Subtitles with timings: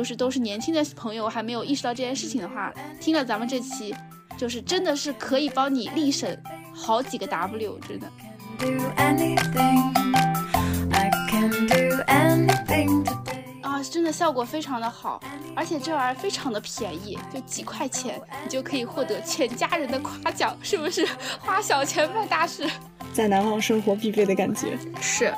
[0.00, 3.94] 就是都是年轻的朋友还没有意识到这件事情的话，听了咱们这期，
[4.34, 6.34] 就是真的是可以帮你立省
[6.72, 8.06] 好几个 W，真的。
[13.60, 15.20] 啊，真的效果非常的好，
[15.54, 21.06] 而且这玩意儿非常的便宜，就几块钱，你就可以获得全家人的夸奖，是不是？
[21.40, 22.66] 花小钱办大事，
[23.12, 25.30] 在南方生活必备的感觉是。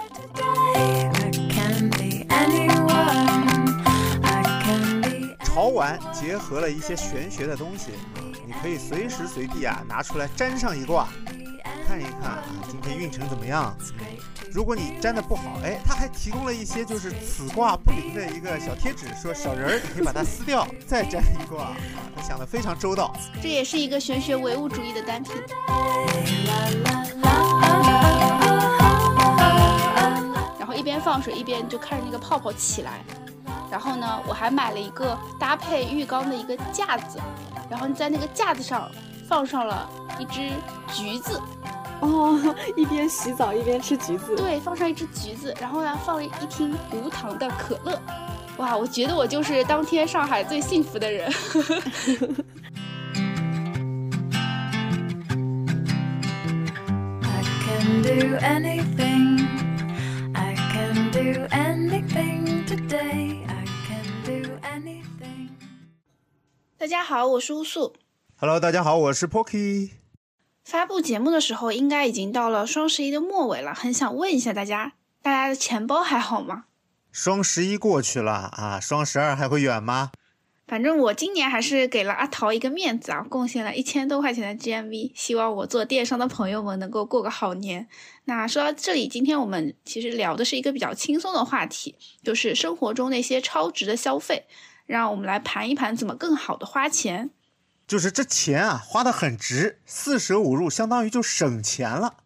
[5.52, 7.90] 潮玩结合了一些玄学的东西，
[8.46, 11.06] 你可以随时随地啊拿出来粘上一卦，
[11.86, 13.76] 看一看啊今天运程怎么样。
[14.50, 21.76] 如果你粘的不好，哎，他还提供了一些就是此卦不灵的一个小贴纸，说小人儿你可以把它撕掉再粘一卦，
[22.16, 23.14] 他想的非常周到。
[23.42, 25.34] 这也是一个玄学唯物主义的单品。
[30.58, 33.04] 然后一边放水一边就看着那个泡泡起来。
[33.72, 37.18] 然后呢，我还买了一个搭配浴缸的一个架子，
[37.70, 38.86] 然后在那个架子上
[39.26, 40.50] 放上了一只
[40.92, 41.40] 橘子，
[42.00, 44.36] 哦， 一边洗澡一边吃橘子。
[44.36, 47.98] 对，放上一只橘子，然后呢放了一听无糖的可乐，
[48.58, 51.32] 哇，我觉得我就是当天上海最幸福的人。
[66.82, 67.94] 大家好，我是乌素。
[68.34, 69.90] Hello，大家好，我是 Pocky。
[70.64, 73.72] 发布节目的时候，应该已经到了双十一的末尾了。
[73.72, 76.64] 很想问一下大家，大家的钱包还好吗？
[77.12, 80.10] 双十一过去了啊，双十二还会远吗？
[80.66, 87.86] 反正我今年还是给了阿桃一个面子啊，贡献了一千多块钱的 GMV，希望我做电商的朋友们能够过个好年。
[88.24, 91.94] 那说到这里，今天我们其实聊的是一个比较轻松的话题，
[92.24, 94.46] 就是生活中那些超值的消费。
[94.86, 97.30] 让我们来盘一盘怎么更好的花钱，
[97.86, 102.16] 就是这钱啊花的很值，四舍五入相当于就省钱了。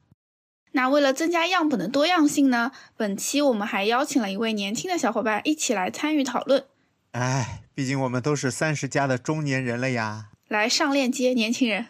[0.73, 6.67] 那为了增加样本的多样性呢，本期我们还邀请了一位年轻的小伙伴一起来参与讨论。
[7.13, 10.27] 哎，毕竟我们都是三十加的中年人了呀。
[10.49, 11.87] 来上链接，年轻人。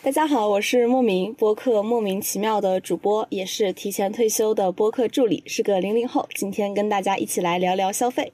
[0.00, 6.28] 大家好，我是莫名播客莫名其妙的主播，也是提前退休的播客助理，是个零零后。
[6.34, 8.32] 今天跟大家一起来聊聊消费。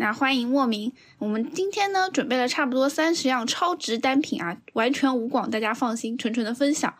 [0.00, 6.94] 那欢迎莫名，我们今天呢准备了差不多三十样超值单品啊，完全无广，大家放心，纯纯的分享。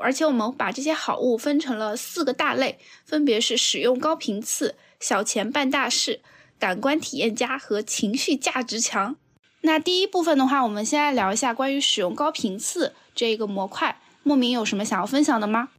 [0.00, 6.20] 而且我们把这些好物分成了四个大类，分别是使用高频次、小钱办大事、
[6.56, 9.16] 感官体验佳和情绪价值强。
[9.62, 15.70] 那第一部分的话，我们先来聊一下关于使用高频次这个模块，莫名有什么想要分享的吗？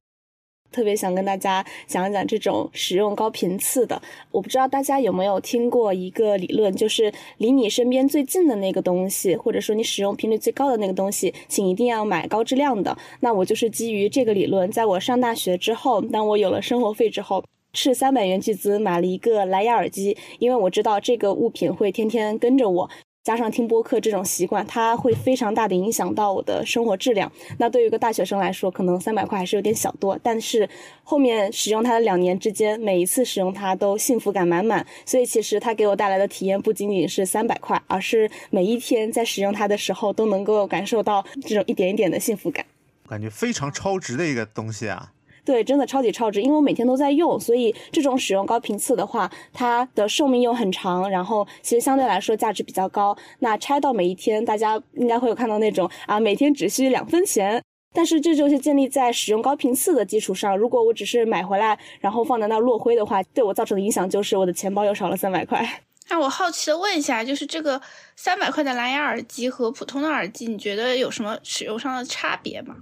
[0.76, 4.02] 特别想跟大家讲一讲这种使用高频次的。
[4.30, 12.98] 我不知道大家有没有听过一个理论，就是离你身边最近的那个东西，或者说你使用频率最高的那个东西，请一定要买高质量的。
[13.22, 22.90] 那我就是基于这个理论，在我上大学之后，当我有了生活费之后，斥三百元巨资买了一个蓝牙耳机，因为我知道这个物品会天天跟着我。
[23.26, 27.30] 加上听播客这种习惯，它会非常大的影响到我的生活质量。
[27.58, 30.70] 那对于一个大学生来说，可能三百块还是有点小多，但是
[31.04, 34.86] 后面使用它的两年之间，每一次使用它都幸福感满满。
[35.08, 42.64] 所以其实它给我带来的体验不仅仅是三百块，而是每一天在使用它的时候都能够感受到这种一点一点的幸福感，
[43.10, 45.14] 感觉非常超值的一个东西啊。
[45.46, 53.16] 对，真的超级超值，因为我每天都在用，所以这种使用高频次的话，它的寿命又很长，然后其实相对来说价值比较高。
[53.40, 57.62] 那拆到每一天，大家应该会有看到那种啊，每天只需两分钱，
[57.94, 60.58] 但是这就是建立在使用高频次的基础上。
[60.58, 65.84] 如果我只是买回来，然后放在那落灰的话，对我造成的影响就是我的钱包又少了三百块。
[66.10, 67.80] 那我好奇的问一下，就是这个
[68.16, 72.76] 三百块的蓝牙耳机和普通的耳机，你觉得有什么使用上的差别吗？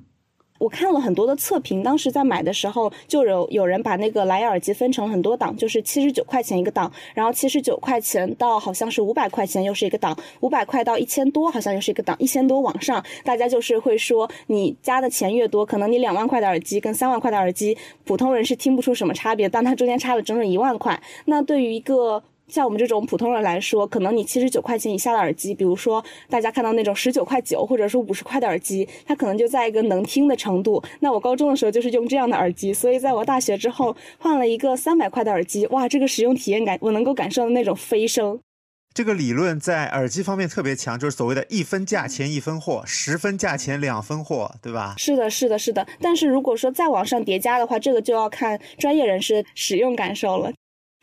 [0.64, 22.24] 我看了很多的测评，当时在买的时候就有有人把那个蓝牙耳机分成很多档，就是七十九块钱一个档，然后七十九块钱到好像是五百块钱又是一个档，五百块到一千多好像又是一个档，一千多往上，大家就是会说你加的钱越多，可能你两万块的耳机跟三万块的耳机，普通人是听不出什么差别，但它中间差了整整一万块，那对于一个。
[22.54, 30.80] 像我们这种普通人来说，可能你七十九块钱以下的耳机，比如说大家看到那种十九块九或者是五十块的耳机，它可能就在一个能听的程度。
[31.00, 38.40] 那我高中的时候就是用这样的耳机，所以在我大学之后换了一个三百块的耳机，哇，这个使用体验感我能够感受到那种飞升。
[38.94, 44.94] 这个理论在耳机方面特别强，就是所谓的一分价钱一分货，十分价钱两分货，对吧？
[45.00, 45.88] 是的，是的，是的。
[46.00, 50.54] 但是如果说再往上叠加的话，这个就要看专业人士使用感受了。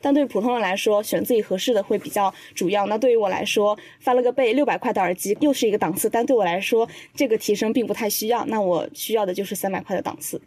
[0.01, 2.87] 但对普通人来说，选自己合适的会比较主要。
[2.87, 8.45] 那对于我来说，翻了个倍六百块的耳机又是一个档次，但对我来说，这个提升并不太需要。
[8.47, 10.41] 那我需要的就是三百块的档次。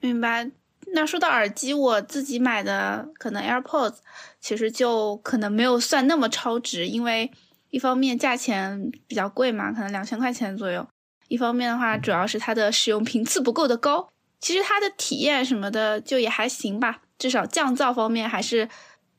[0.00, 0.50] 明白。
[0.94, 3.96] 那说到耳机，我自己买的可能 AirPods，
[4.40, 7.30] 其实就可能没有算那么超值，因为
[7.68, 10.82] 一方面价钱比较贵嘛，可能两千块钱左右；
[11.28, 14.08] 一方面的话，主要是它的使用频次不够的高。
[14.40, 17.02] 其实它的体验什么的就也还行吧。
[17.18, 18.68] 至少降噪方面还是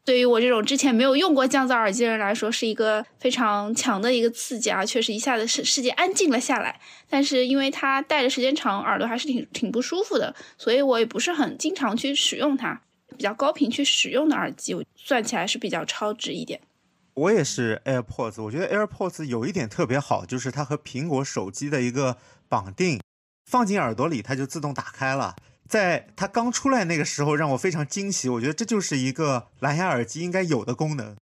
[0.05, 6.79] 对于我这种之前没有用过降噪耳机的人来说是一个非常强的一个刺激啊，确实一下子世世界安静了下来。
[7.09, 12.81] 但是因为它戴的时间长，耳朵还是挺挺不舒服的，所以我也不是很经常去使用它。
[13.17, 16.61] 比较高频去使用的耳机，我算起来是比较超值一点。
[17.15, 22.17] 我也是 AirPods，我觉得 AirPods 有一点特别好，就是它和苹果手机的一个
[22.47, 23.01] 绑定，
[23.45, 25.35] 放进耳朵里它就自动打开了。
[25.69, 28.27] 在它刚出来那个时候，让我非常惊喜。
[28.27, 31.15] 我觉得这就是一个蓝牙耳机应该有的功能。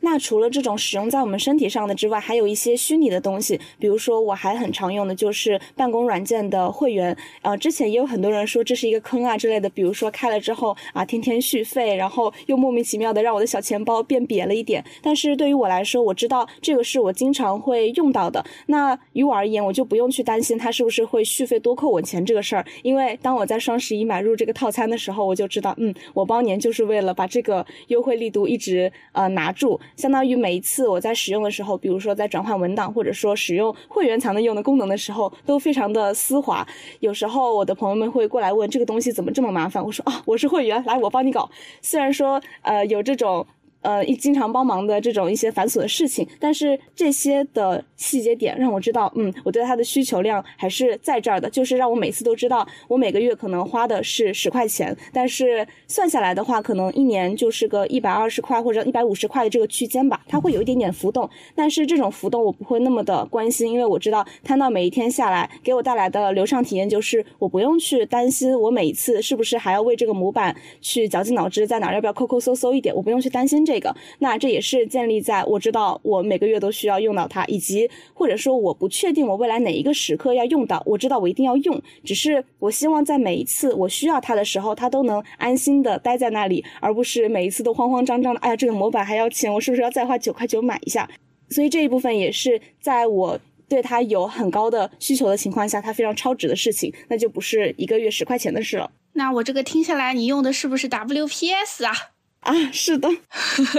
[0.00, 7.16] 那除了这种使用在我们身体上的之外，还有一些虚拟的东西，比如说我还很常用的就是办公软件的会员。
[7.42, 14.82] 呃，之前也有很多人说这是一个坑啊之类的，比如说开了之后啊，天天续费，然后又莫名其妙的让我的小钱包变瘪了一点。
[15.02, 18.44] 但是对于我来说，我知道这个是我经常会用到的。
[18.66, 29.78] 那于我而言，我就不用去担心它是不是会续费多扣我钱这个事儿，因为当我在双十一买入这个套餐的时候，我就知道，嗯，我包年就是为了把这个优惠力度一直呃拿住。
[30.00, 36.66] 相当于每一次我在使用的时候，比如说在转换文档，或者说使用会员才能用的功能的时候，都非常的丝滑。
[37.00, 41.48] 有时候我的朋友们会过来问这个东西怎么这么麻烦，我说啊，我是会员，来我帮你搞。
[41.82, 43.46] 虽然说呃有这种。
[43.82, 73.64] 呃，一经常帮忙的这种一些繁琐的事情，但是这些的细节点让我知道，嗯，我对它的需求量还是在这儿的，就是让我每次都知道，我每个月可能花的是十块钱，但是算下来的话，可能一年就是个一百二十块或者一百五十块的这个区间吧，它会有一点点浮动，但是这种浮动我不会那么的关心，因为我知道摊到每一天下来给我带来的流畅体验就是我不用去担心我每一次是不是还要为这个模板去绞尽脑汁在哪儿要不要抠抠搜搜一点，我不用去担心。
[73.70, 88.40] 这个，那这也是建立在我知道我每个月都需要用到它，以及或者说我不确定我未来哪一个时刻要用到，我知道我一定要用，只是我希望在每一次我需要它的时候，它都能安心的待在那里，而不是每一次都慌慌张张的。
[88.40, 91.08] 哎呀，这个模板还要钱，我是不是要再花九块九买一下？
[91.50, 93.38] 所以这一部分也是在我
[93.68, 98.90] 对它有很高的需求的情况下，它非常超值的事情，那就不是一个月十块钱的事了。
[99.12, 101.92] 那我这个听下来，你用的是不是 WPS 啊？
[102.40, 103.08] 啊，是的，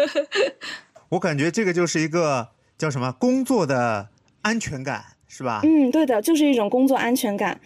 [1.09, 4.09] 我感觉这个就是一个叫什么工作的
[4.41, 5.61] 安全感，是吧？
[5.63, 7.59] 嗯，对的，就是一种工作安全感。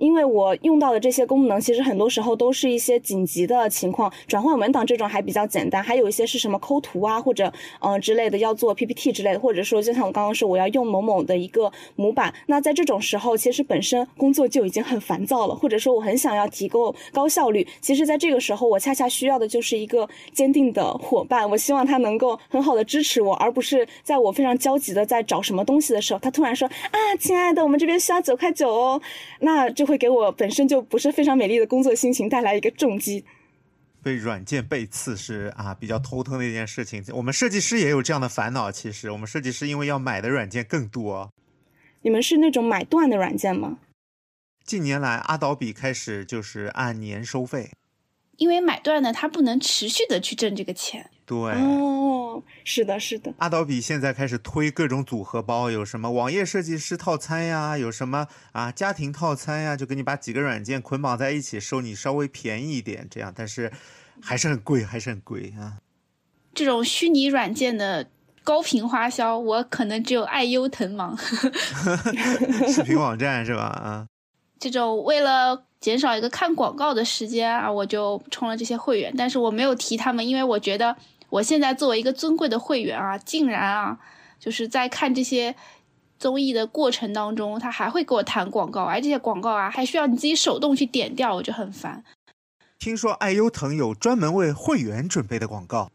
[0.00, 28.98] 因为我用到的这些功能，其实很多时候都是一些紧急的情况，转换文档这种还比较简单，还有一些是什么抠图啊，或者嗯之类的要做 PPT 之类的，或者说就像我刚刚说，我要用某某的一个模板，那在这种时候，其实本身工作就已经很烦躁了，或者说我很想要提供高效率，其实在这个时候，我恰恰需要的就是一个坚定的伙伴，我希望他能够很好的支持我，而不是在我非常焦急的在找什么东西的时候，他突然说啊，亲爱的，我们这边需要九块九哦，
[29.40, 29.89] 那就。
[29.90, 33.24] 会给我本身就不是非常美丽的工作心情带来一个重击。
[34.02, 37.04] 被软件背刺是啊，比较头疼的一件事情。
[37.12, 38.72] 我们设计师也有这样的烦恼。
[38.72, 41.30] 其实我们设计师因为要买的软件更多。
[42.00, 43.78] 你们是那种买断的软件吗？
[44.64, 47.72] 近年来，阿导比开始就是按年收费。
[48.36, 51.10] 因为买断呢，它不能持续的去挣这个钱。
[51.30, 53.32] 对，哦，是的，是的。
[53.38, 63.70] 阿导比现在开始推各种组合包，有什么网页设计师套餐呀，有什么啊家庭套餐呀，就给你把几个软件捆绑在一起，收你稍微便宜一点，这样，但是
[64.20, 65.78] 还是很贵，还是很贵啊。
[66.52, 68.08] 这种虚拟软件的
[68.42, 71.16] 高频花销，我可能只有爱优腾忙。
[72.74, 73.62] 视频网站是吧？
[73.62, 74.08] 啊，
[74.58, 75.66] 这种为了。
[75.80, 80.94] 减少一个看广告的时间啊，我就充了这些会员，但是我没有提他们，因为我觉得
[81.30, 83.98] 我现在作为一个尊贵的会员啊，竟然啊，
[84.38, 85.54] 就是在看这些
[86.18, 92.04] 综艺的过程当中，他还会给我弹广告，而这些广告啊，还需要你自己手动去点掉，我就很烦。
[92.78, 95.90] 听说爱优腾有专门为会员准备的广告，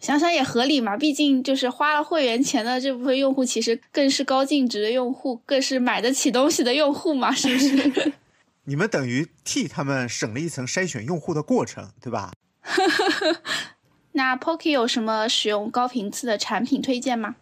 [0.00, 8.12] 想想也合理嘛，毕竟就是花了会员钱的这部分用户，其实更是高净值的用户，更是买得起东西的用户嘛，是不是？
[8.64, 12.32] 你们等于替他们省了一层筛选用户的过程，对吧？
[14.12, 17.36] 那 Pocky 有什么使用高频次的产品推荐吗？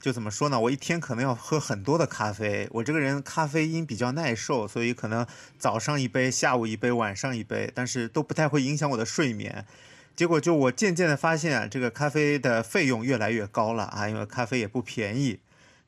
[0.00, 0.58] 就怎么说呢？
[0.58, 5.24] 我一天可能要喝很多的咖啡，我这个人咖啡因比较耐受，所以可能
[5.56, 9.64] 早上一杯，下午一杯，晚上一杯，但是都不太会影响我的睡眠。
[10.16, 15.38] 结果就我渐渐的发现啊，这个咖啡的费用越来越高了啊，因为咖啡也不便宜。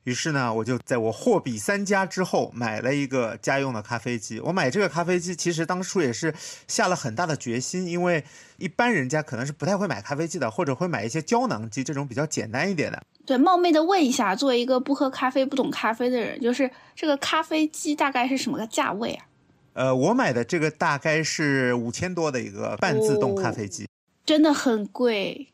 [0.04, 4.38] 于是呢，我就在我货比三家之后买了一个家用的咖啡机。
[4.40, 6.34] 我买这个咖啡机，其实当初也是
[6.68, 8.22] 下了很大的决心，因为
[8.58, 13.02] 一般人家可能是不太会买咖啡机的，或者会买一些胶囊机这种比较简单一点的。
[13.24, 19.26] 对，冒昧的问一下，作为一个不喝咖啡、不懂咖啡的人，就是这个咖啡机大概是什么个价位啊？
[19.72, 23.88] 呃，我买的这个大概是五千多的一个半自动咖啡机，
[24.26, 25.48] 真的很贵。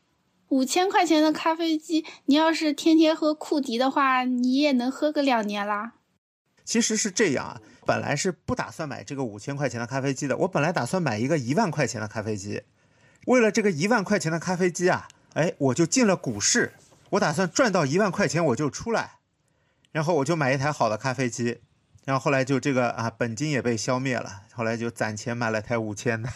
[0.51, 5.93] 五千块钱的咖啡机，你要是天天喝库迪的话，你也能喝个两年啦。
[6.65, 12.63] 其实是这样啊，本来是不打算买这个五千块钱的咖啡机的，我本来打算买一个一万块钱的咖啡机。
[13.27, 16.73] 为了这个一万块钱的咖啡机啊，哎，我就进了股市，
[17.11, 19.19] 我打算赚到一万块钱我就出来，
[19.93, 21.61] 然后我就买一台好的咖啡机，
[22.03, 26.29] 然后后来就这个啊，本金也被消灭了，后来就攒钱买了台五千的。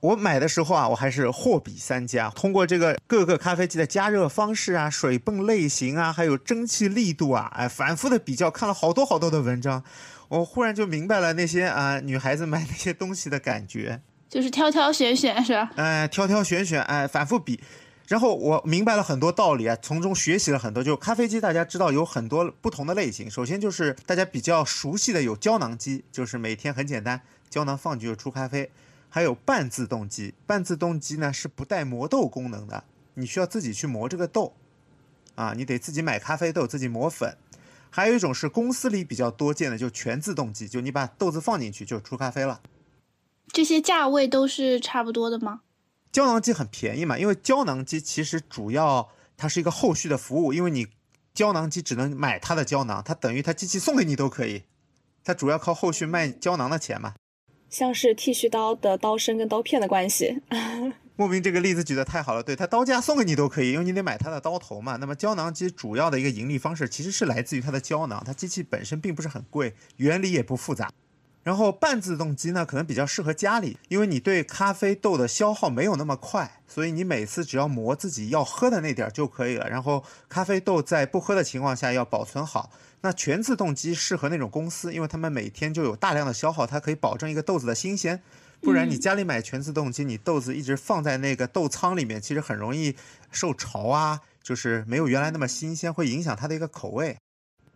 [0.00, 9.82] 我买的时候啊，我还是货比三家，通过这个各个咖啡机的加热方式啊、水泵类型啊，还有蒸汽力度啊，哎，反复的比较，看了好多好多的文章，
[10.28, 15.70] 我忽然就明白了那些啊女孩子买那些东西的感觉，就是挑挑选选是吧？
[15.74, 17.58] 哎，挑挑选选，哎，反复比，
[18.06, 20.84] 然后我明白了很多道理啊，从中学习了很多。
[20.84, 28.70] 就咖啡机，大家知道有很多不同的类型，首先就是大家比较熟悉的有胶囊机，就是每天很简单，胶囊放进去就出咖啡。
[29.10, 32.84] 还有半自动机，半自动机呢是不带磨豆功能的，
[33.14, 34.54] 你需要自己去磨这个豆，
[35.34, 37.36] 啊，你得自己买咖啡豆，自己磨粉。
[37.90, 42.60] 还有一种是公司里比较多见的，就全自动机，就你把豆子放进去就出咖啡了。
[43.48, 45.62] 这些价位都是差不多的吗？
[46.12, 50.86] 胶囊机很便宜嘛，因为胶囊机其实主要它是一个后续的服务，因为你
[51.32, 54.64] 胶囊机只能买它的胶囊，它等于它机器送给你都可以，
[55.24, 57.14] 它主要靠后续卖胶囊的钱嘛。
[57.68, 60.40] 像是剃须刀的刀身跟刀片的关系。
[61.16, 64.96] 莫名这个例子举得太好了，对它刀架送给你都可以，因为你得买它的刀头嘛。
[64.96, 70.92] 那么胶囊机主要的一个盈利方式其实是来自于它的胶囊，它机器本身并不是很贵，原理也不复杂。
[71.48, 79.66] 然后半自动机呢，可能比较适合家里，因为你对咖啡豆的消耗没有那么快，所以你每次只要磨自己要喝的那点就可以了。
[79.66, 82.70] 然后咖啡豆在不喝的情况下要保存好。
[83.00, 88.22] 那全自动机适合那种公司，因为他们每天就有大量的消耗，它可以保证一个豆子的新鲜。
[88.60, 92.94] 不然你家里买全自动机，你豆子一直放在那个豆仓里面，其实很容易
[93.30, 97.16] 受潮啊，就是没有原来那么新鲜，会影响它的一个口味。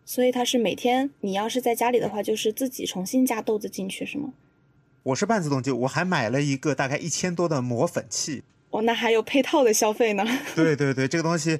[0.05, 4.33] 所以它是每天，你要是在家里的话，就是自己重新加豆子进去，是吗？
[5.03, 8.43] 我是半自动机，我还买了一个大概一千多的磨粉器。
[8.69, 10.25] 哦，那还有配套的消费呢？
[10.55, 11.59] 对对对，这个东西。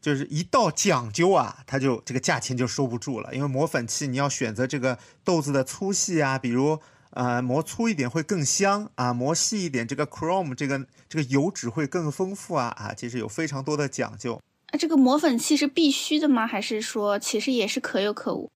[0.00, 3.34] 就是一到讲究啊，它就这个价钱就收不住了。
[3.34, 6.78] 因为磨粉器你要选择这个豆子的粗细啊，比如
[7.12, 14.38] 呃磨粗一点会更香啊，磨细一点这个 chrome 这个这个油脂会更丰富啊啊，其实有非常多的讲究。
[14.74, 16.48] 啊，这个磨粉器是必须的吗？
[16.48, 18.50] 还是说其实也是可有可无？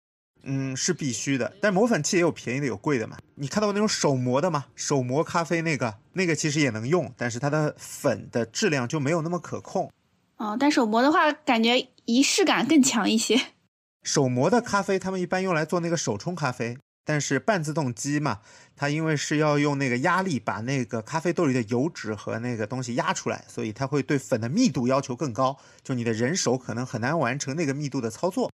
[0.43, 1.57] 嗯，是必须的。
[1.59, 3.17] 但磨粉器也有便宜的有贵的嘛。
[3.35, 4.67] 你看到那种手磨的吗？
[4.75, 9.91] 手磨咖啡那个那个其实也能用，但是它的粉的质量就没有那么可控。
[10.37, 13.37] 哦，但手磨的话，感觉仪式感更强一些。
[14.01, 16.77] 手磨的咖啡，他们一般用来做那个手冲咖啡。
[17.05, 18.39] 但是半自动机嘛，
[18.75, 25.57] 它因为是要用那个压力把那个咖啡豆里的油脂和那个东西压出来，所以它会对粉的密度要求更高。
[25.81, 28.51] 就你的人手可能很难完成那个密度的操作。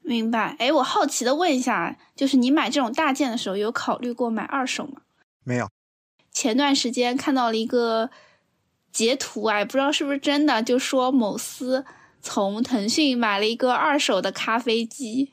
[0.00, 0.56] 明白。
[0.58, 5.02] 哎，我好奇的问一下，就是你买这种大件的时候，有考虑过买二手吗？
[5.44, 5.68] 没有。
[6.30, 8.08] 前段时间看到了一个。
[8.92, 11.82] 截图啊，不知道是不是真的，就说某司
[12.20, 15.32] 从腾讯买了一个二手的咖啡机，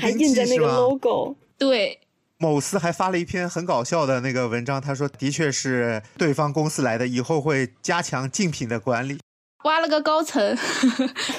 [0.00, 1.34] 还印着那个 logo。
[1.60, 2.00] 对，
[2.38, 9.18] 某司还发了一篇很搞笑的那个文章，他说的确是对方公司来的，以后会加强竞品的管理。
[9.64, 10.56] 挖了个高层，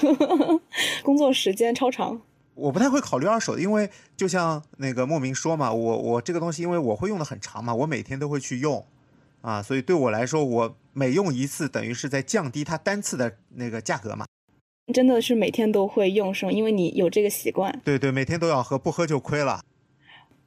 [1.01, 2.21] 工作时间超长。
[2.53, 8.85] 我不太会考虑二手的，因为就像那个莫名说嘛，我我这个东西因为我会用的很长嘛，我每天都会去用。
[9.41, 14.27] 啊，所以对我来说，我每用一次，等于是在降低它单次的那个价格嘛。
[14.93, 16.51] 真的是每天都会用是吗？
[16.51, 17.81] 因为你有这个习惯。
[17.83, 19.61] 对对，每天都要喝，不喝就亏了。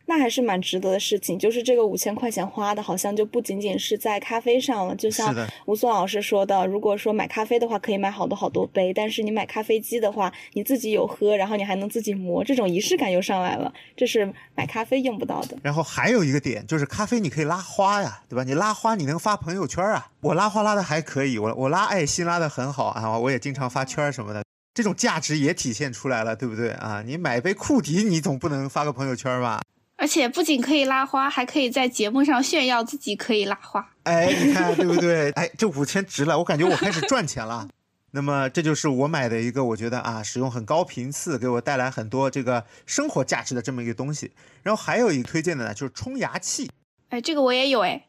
[0.07, 4.95] 那还是蛮值得的事情，就是这个五千块钱花的，好像就不仅仅是在咖啡上了。
[4.95, 5.35] 就像
[5.67, 15.57] 吴松老师说的，如果说买咖啡的话，可以买好多好多杯，但是你买咖啡机的话，你自己有喝，然后你还能自己磨，这种仪式感又上来了，这是买咖啡用不到的。
[15.63, 18.45] 然后还有一个点就是咖啡你可以拉花呀，对吧？
[18.45, 24.45] 你拉花你能发朋友圈啊，我拉花拉的还可以，我我拉爱心拉的很好啊，我也经常发圈什么的，
[24.75, 27.03] 这种价值也体现出来了，对不对啊？
[27.07, 29.63] 你买杯库迪，你总不能发个朋友圈吧？
[29.97, 33.87] 而且不仅可以拉花，还可以在节目上炫耀自己可以拉花。
[34.03, 35.31] 哎，你看对不对？
[35.37, 37.69] 哎，这五千值了，我感觉我开始赚钱了。
[38.11, 44.31] 那么这就是我买的一个，我觉得啊，使用很高频次，给我带来很多这个生活价值的这么一个东西。
[44.63, 46.71] 然后还有一个推荐的呢，就是冲牙器。
[47.09, 48.05] 哎，这个我也有哎。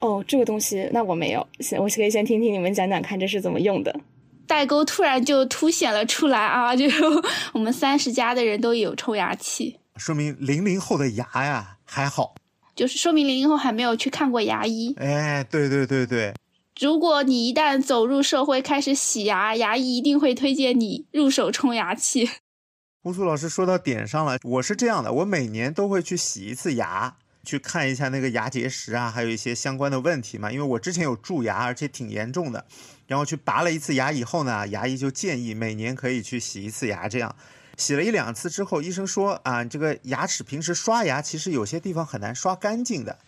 [0.00, 4.00] 哦，这个东西那我没有，先我可以先听听你们讲讲看这是怎么用的。
[4.46, 6.74] 代沟突然就凸显了出来啊！
[6.74, 6.86] 就
[7.52, 12.34] 我们三十加的人都有冲牙器，说明零零后的牙呀还好，
[12.74, 14.94] 就是说明零零后还没有去看过牙医。
[14.98, 16.34] 哎，对对对对，
[16.80, 22.30] 如果你一旦走入社会开始洗牙，牙医一定会推荐你入手冲牙器。
[23.02, 32.66] 乌苏老师说到点上了，我是这样的，我每年都会去洗一次牙，去看一下那个牙结石啊，还有一些相关的问题嘛，因为我之前有蛀牙，而且挺严重的。
[33.06, 37.08] 然后去拔了一次牙以后呢，牙医就建议每年可以去洗一次牙。
[37.08, 37.34] 这样，
[37.78, 43.18] 洗了一两次之后，医生说啊，这个牙齿平时刷牙其实有些地方很难刷干净的，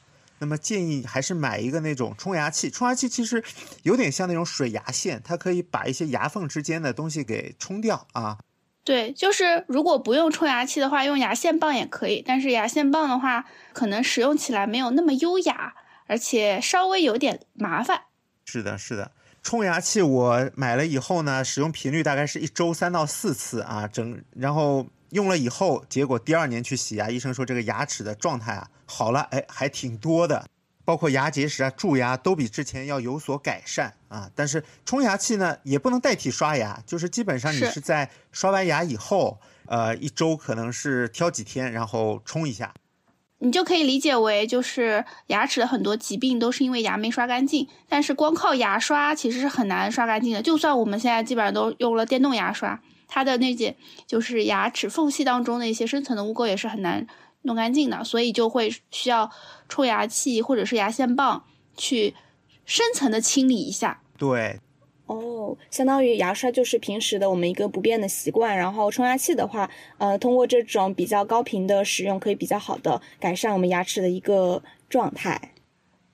[0.41, 2.69] 那么建议还是买一个那种冲牙器。
[2.69, 3.43] 冲牙器其实
[3.85, 8.39] 有点像那种水牙线，它可以把一些牙缝之间的东西给冲掉啊。
[8.83, 15.75] 对，就是如果不用冲牙器的话，用牙线棒也可以，但是牙线棒的话，可能使用起来没有那么优雅，
[16.07, 18.03] 而且稍微有点麻烦。
[18.47, 19.13] 是的，是的。
[19.51, 30.47] 冲牙器我买了以后呢，使用频率大概是一周三到四次啊，整然后用了以后，结果第二年去洗牙，医生说这个牙齿的状态啊好了，哎还挺多的，
[30.85, 34.31] 包括牙结石啊、蛀牙都比之前要有所改善啊。
[34.37, 42.73] 但是冲牙器呢也不能代替刷牙，就是基本上你是在刷完牙以后，呃一周可能是挑几天然后冲一下。
[43.43, 50.43] 你就可以理解为，就是牙齿的很多疾病都是因为牙没刷干净，但是光靠牙刷其实是很难刷干净的。
[50.43, 53.75] 就算我们现在基本上都用了电动牙刷，它的那些
[54.07, 57.07] 就是牙齿缝隙当中的一些深层的污垢也是很难
[57.43, 59.31] 弄干净的，所以就会需要
[59.69, 61.43] 冲牙器或者是牙线棒
[61.77, 62.15] 去
[62.67, 64.03] 深层的清理一下。
[64.19, 64.61] 对。
[65.11, 69.69] 哦，相当于牙刷就是平时的我们一个不变的习惯，然后冲牙器的话，
[69.99, 75.53] 呃，通过这种比较高频的使用，可以比较好的改善我们牙齿的一个状态，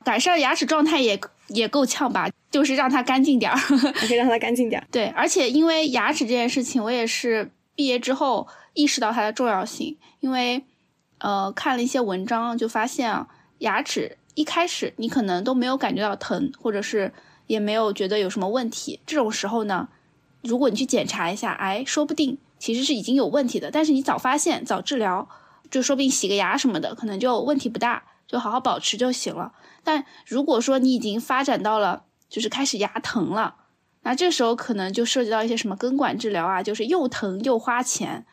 [0.02, 3.59] 改善牙齿状态也也够呛吧，就是让它干净点儿，
[3.92, 4.88] 可 以让它干净点儿。
[4.90, 10.64] 对，而且因为牙齿这件事情，我也是毕业之后意识到它的重要性，因为
[11.18, 13.28] 呃看了一些文章，就发现啊，
[13.59, 17.12] 牙齿一开始你可能都没有感觉到疼，或者是。
[17.46, 19.88] 也没有觉得有什么问题，这种时候呢，
[20.42, 23.70] 如果你去检查一下，哎，说不定其实是已经有问题的。
[23.70, 25.28] 但是你早发现、早治疗，
[25.70, 29.52] 就说不定洗个牙什么的，可能就问题不大，就好好保持就行了。
[29.85, 33.54] 但如果说你已经发展到了，就是开始牙疼了，
[34.02, 38.26] 那这时候可能就涉及到一些什么根管治疗啊，就是又疼又花钱。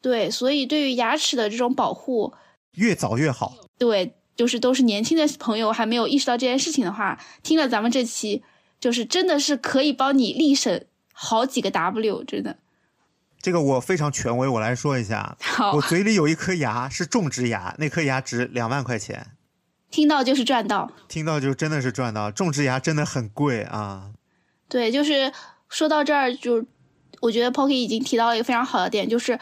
[0.00, 2.34] 对，所以对于牙齿的这种保护，
[2.72, 3.54] 越早越好。
[3.78, 4.14] 对。
[4.38, 8.40] 就是都是年轻的朋友还没有意识到这件事情的话，听了咱们这期，
[8.78, 12.56] 就是真的是可以帮你立省好几个 W，真的。
[13.42, 15.36] 这个我非常权威，我来说一下。
[15.40, 19.32] 好，我嘴里有一颗牙是种植牙，那颗牙值两万块钱。
[19.90, 22.30] 听到就是赚到，听到就真的是赚到。
[22.30, 24.12] 种植牙真的很贵啊。
[24.68, 25.32] 对，就是
[25.68, 26.64] 说到这儿，就
[27.20, 29.36] 我觉得 Pocky 已经提到了一个非常好的点，就是。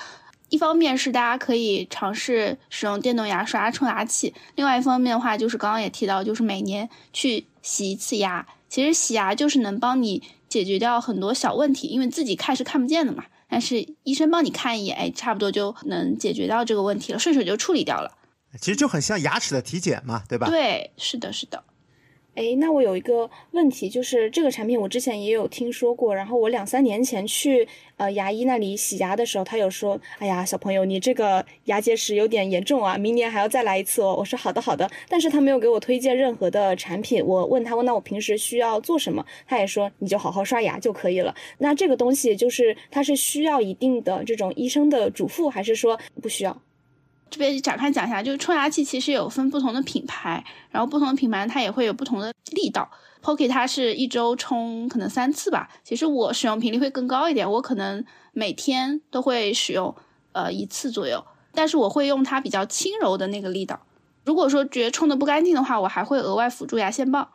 [0.48, 8.46] 一方面是大家可以尝试使用电动牙刷冲牙器，另外一方面的话，就是刚刚也提到，就是每年去洗一次牙。
[8.68, 18.12] 其实洗牙就是能帮你解决掉很多小问题，因为自己看是看不见的嘛，但是医生帮你看一眼，哎，差不多就能解决到这个问题了，顺手就处理掉了。
[18.60, 20.48] 其实就很像牙齿的体检嘛，对吧？
[20.48, 21.62] 对，是的，是的。
[22.36, 34.14] 哎，那我有一个问题，就是这个产品我之前也有听说过，然后我两三年前去呃牙医那里洗牙的时候，他有说，哎呀，小朋友，你这个牙结石有点严重啊，明年还要再来一次哦。
[34.18, 37.24] 我说好的好的，但是他没有给我推荐任何的产品。
[37.24, 39.24] 我问他，问那我平时需要做什么？
[39.46, 41.34] 他也说你就好好刷牙就可以了。
[41.56, 46.62] 那这个东西就是它是需要一定的这种医生的嘱咐，还是说不需要？
[47.28, 52.88] 这边展开讲一下，就是冲牙器其实有分不同的品牌，然后不同的品牌它也会有不同的力道。
[53.22, 59.94] Pocky 它是一周冲可能三次吧，其实我使用频率会更高一点，我可能每天都会使用
[60.30, 63.80] 呃一次左右，但是我会用它比较轻柔的那个力道。
[64.24, 67.28] 如果说觉得冲的不干净的话，我还会额外辅助牙线棒，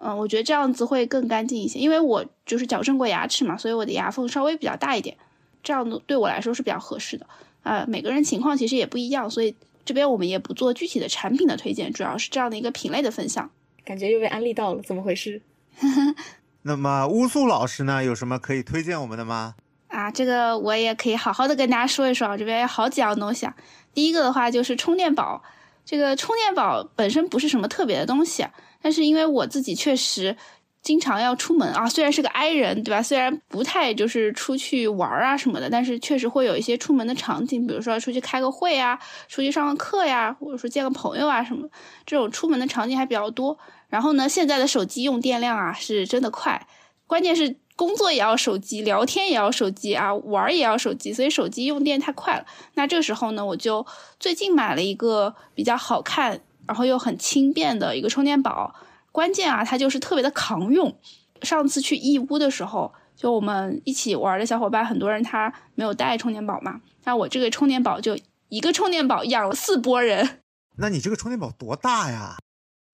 [0.00, 5.16] 嗯，我觉得这样子会更干净一些，因为我就是矫正过牙齿嘛，所以我的牙缝稍微比较大一点，
[5.62, 7.26] 这样子对我来说是比较合适的。
[7.62, 13.50] 啊，每个人情况其实也不一样，所以这边我们也不做具体的产品的推荐，主要是这样的一个品类的分享。
[13.84, 15.42] 感觉又被安利到了，怎么回事？
[16.62, 19.54] 那么乌素老师呢，有什么可以推荐我们的吗？
[19.88, 23.56] 啊，这个我也可以好好的跟大家说一说，这边有好几样东西啊。
[23.92, 25.42] 第一个的话就是充电宝，
[25.84, 28.46] 这个充电宝本身不是什么特别的东西，
[28.80, 30.36] 但是因为我自己确实
[30.82, 33.02] 经常要出门啊，虽然是个 i 人，对吧？
[33.02, 41.68] 虽然不太就是出去玩啊什么的，但是确实会有一些出门的场景，比如说出去开个会啊，出去上个课呀，或者说见个朋友啊什么，
[42.06, 43.58] 这种出门的场景还比较多。
[43.88, 46.66] 然后呢，现在的手机用电量啊是真的快，
[47.06, 47.56] 关键是。
[47.76, 52.44] 工作也要手机，聊天也要手机啊，玩也要手机，所以手机用电太快了。
[52.74, 53.86] 那这个时候呢，我就
[54.18, 58.74] 最近买了一个比较好看，然后又很轻便的一个充电宝。
[59.12, 60.96] 关键啊，它就是特别的扛用。
[61.42, 68.18] 上次去义乌的时候，就我们一起玩的小伙伴，很多人他没有带充电宝嘛，那我这个充电宝就
[68.48, 70.40] 一个充电宝养了四波人。
[70.78, 72.36] 那你这个充电宝多大呀？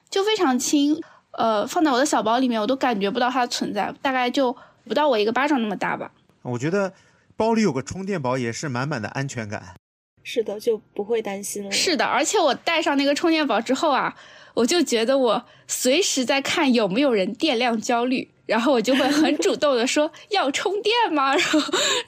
[0.09, 1.01] 就非常轻，
[1.33, 4.57] 呃，放在我的小包里面，我都感觉不到它的存在，大概就。
[4.89, 6.13] 不到我一个巴掌那么大吧？
[6.43, 6.93] 我觉得
[7.37, 9.75] 包里有个充电宝也是满满的安全感。
[10.23, 11.73] 是的，就不会担心了。
[11.73, 14.15] 是的，而且我带上那个充电宝之后啊，
[14.57, 21.37] 我就觉得我随时在看有没有人电量焦虑，然后我就会很主动的说 要充电吗？
[21.37, 21.61] 然后，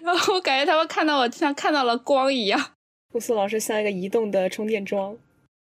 [0.02, 2.72] 然后我感觉他们看到我像看到了光一样。
[3.12, 5.16] 顾苏老师像一个移动的充电桩。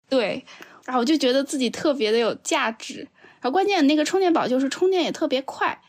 [0.09, 0.45] 对，
[0.85, 3.07] 然后我就觉得自己特别的有价值。
[3.41, 5.81] 然后关键那个充电宝就是充电也特别快。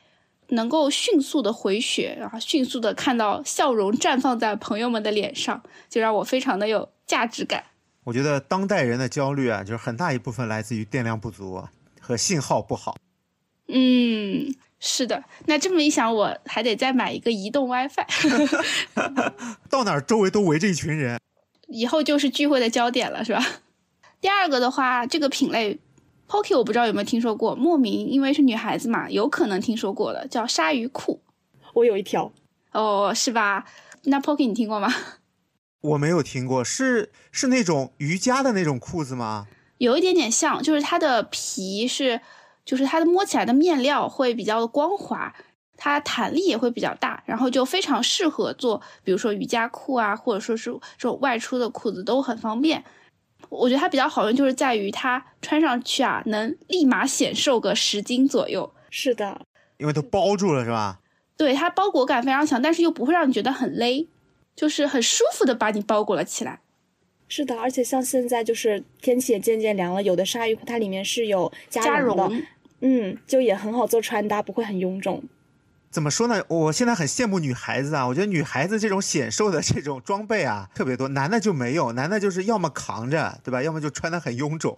[0.50, 7.64] 能够迅速的回血，然后迅速的看到笑容绽放在朋友们的脸上，就让我非常的有价值感。
[8.06, 11.60] 我觉得当代人的焦虑啊，就是很大一部分来自于电量不足
[12.00, 12.94] 和信号不好。
[13.66, 15.24] 嗯，是的。
[15.46, 18.06] 那这么一想，我还得再买一个移动 WiFi。
[19.68, 21.18] 到哪儿周围都围着一群人，
[21.66, 23.44] 以后就是聚会的焦点了，是吧？
[24.20, 25.76] 第二个的话，这个品类。
[26.28, 31.20] Pocky 我不知道有没有听说过，莫名因为是女孩子嘛，有可能听说过的，叫鲨鱼裤。
[31.72, 32.32] 我有一条，
[32.70, 33.64] 哦，是吧？
[34.04, 34.92] 那 Pocky 你听过吗？
[35.86, 39.46] 我没有听过，是是那种瑜伽的那种裤子吗？
[39.78, 42.20] 有一点点像，就是它的皮是，
[42.64, 45.32] 就是它的摸起来的面料会比较的光滑，
[45.76, 52.82] 它弹力也会比较大，然后就非常适合做，比如说瑜伽裤啊，或者说是这种外出的裤子都很方便。
[53.48, 58.74] 我觉得它比较好用，就是在于它穿上去啊，能立马显瘦个十斤左右。
[58.90, 59.42] 是的，
[59.76, 60.98] 因为都包住了，是吧？
[61.36, 64.08] 对，它包裹感非常强，但是又不会让你觉得很勒，
[64.56, 66.58] 就是很舒服的把你包裹了起来。
[67.28, 72.30] 是的，而且像现在就是天气也渐渐凉了，有的鲨鱼裤它里面是有加绒的，
[72.80, 75.22] 嗯，就也很好做穿搭，不会很臃肿。
[75.90, 76.44] 怎么说呢？
[76.48, 78.06] 我现在很羡慕女孩子啊！
[78.06, 83.62] 我觉得女孩子这种显瘦的这种装备啊特别多，男的就没有，男的就是要么扛着，对吧？
[83.62, 84.76] 要么就穿的很臃肿。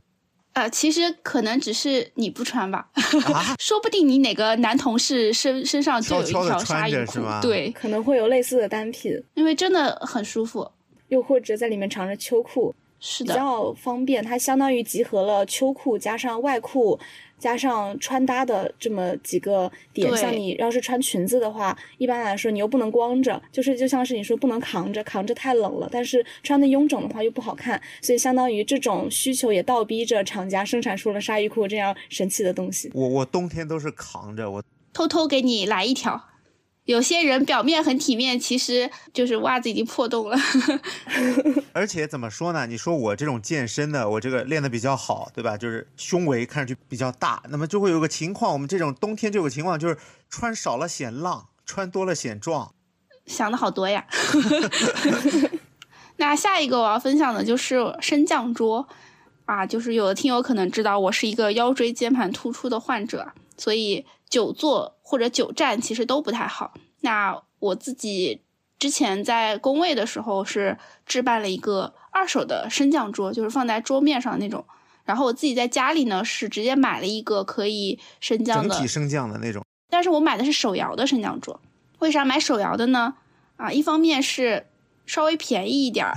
[0.58, 2.88] 呃，其实可能只是你不穿吧，
[3.60, 10.68] 说不定你哪个男同事身身上就有一条鲨鱼裤，对，可能会有类似的单品，因为真的很舒服。
[11.08, 14.22] 又或者在里面藏着秋裤，是的，比较方便。
[14.22, 16.98] 它相当于集合了秋裤加上外裤。
[17.38, 32.90] 加上穿搭的这么几个点，像你要是穿裙子的话，一般来说你又不能光着，就是就像是你说不能扛着，扛着太冷了，但是穿的臃肿的话又不好看，所以相当于这种需求也倒逼着厂家生产出了鲨鱼裤这样神奇的东西。
[32.94, 36.24] 我我冬天都是扛着，我偷偷给你来一条。
[36.88, 40.38] 有些人表面很体面，其实就是袜子已经破洞了。
[41.74, 42.66] 而且怎么说呢？
[42.66, 45.54] 你说我这种健身的，我这个练的比较好，对吧？
[45.54, 49.98] 就是胸围看上去比较大，那么就会有个情况，我们这种冬天就有个情况，就是
[50.30, 52.72] 穿少了显浪，穿多了显壮。
[53.26, 54.06] 想的好多呀。
[56.16, 58.88] 那下一个我要分享的就是升降桌
[59.44, 64.06] 啊，就是有的听友可能知道，我是一个腰椎间盘突出的患者，所以。
[64.28, 66.74] 久坐或者久站其实都不太好。
[67.00, 68.42] 那我自己
[68.78, 74.64] 之前在工位的时候是置办了一个二手的升降桌，就是放在桌面上那种。
[75.04, 79.64] 然后我自己在家里呢是直接买了一个可以升降的整体升降的那种。
[79.88, 81.60] 但是我买的是手摇的升降桌。
[82.00, 83.14] 为啥买手摇的呢？
[83.56, 84.66] 啊，一方面是
[85.06, 86.14] 稍微便宜一点儿，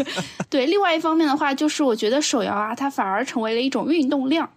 [0.50, 0.66] 对。
[0.66, 4.48] 另外一方面的话，就是我觉得手摇啊，它反而成为了一种运动量。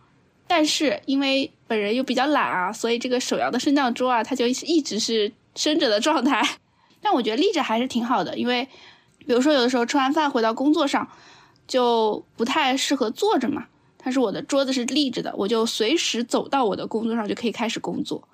[0.45, 6.41] 但是因为本人又比较懒啊，所以这个手摇的升降桌啊，它就一直是伸着的状态。
[7.01, 8.67] 但我觉得立着还是挺好的，因为
[9.19, 11.07] 比如说有的时候吃完饭回到工作上，
[11.67, 13.65] 就不太适合坐着嘛。
[13.97, 18.27] 但是我的桌子是立着的，我就随时走到我的工作上就可以开始工作。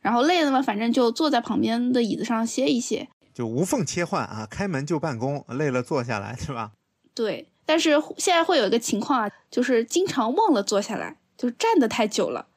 [0.00, 6.72] 然后累了嘛，反正就坐在旁边的椅子上歇一歇，就无缝切换啊，开门就办公，累了坐下来，是吧？
[7.14, 7.46] 对。
[7.66, 11.18] 但是现在会有一个情况啊，就是经常忘了坐下来。
[11.36, 12.48] 就站的太久了，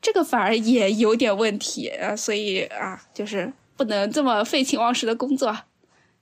[0.00, 5.56] 这个反而也有点问题啊，所以啊，就是不能这么废寝忘食的工作，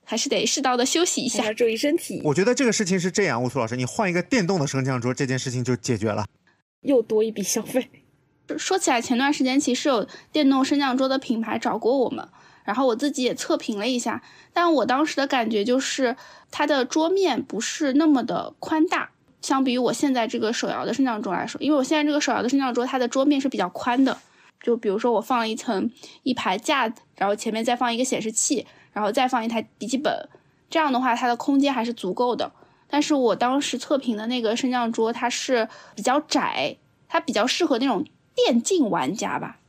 [0.03, 2.21] 还是得适当的休息一下，注意身体。
[2.23, 6.25] 我觉得这个事情是这样，乌苏老师，你换一个电动的升降桌，这件事情就解决了，
[6.81, 7.89] 又多一笔消费。
[8.57, 12.27] 说起来，前段时间其实有电动升降桌的品牌找过我们，
[12.63, 16.15] 然后我自己也测评了一下，但我当时的感觉就是
[16.49, 19.11] 它的桌面不是那么的宽大。
[19.47, 24.17] 相比于我现在这个手摇的升降桌来说，因为我现在这个手摇的升降桌，它的桌面是比较宽的。
[24.59, 25.89] 就比如说我放了一层
[26.23, 30.27] 一排架子，然后前面再放一个显示器，然后再放一台笔记本，
[30.69, 32.51] 这样的话它的空间还是足够的。
[32.89, 36.75] 但是我当时测评的那个升降桌，它是比较窄，
[37.07, 38.05] 它比较适合那种
[38.35, 39.59] 电竞玩家吧。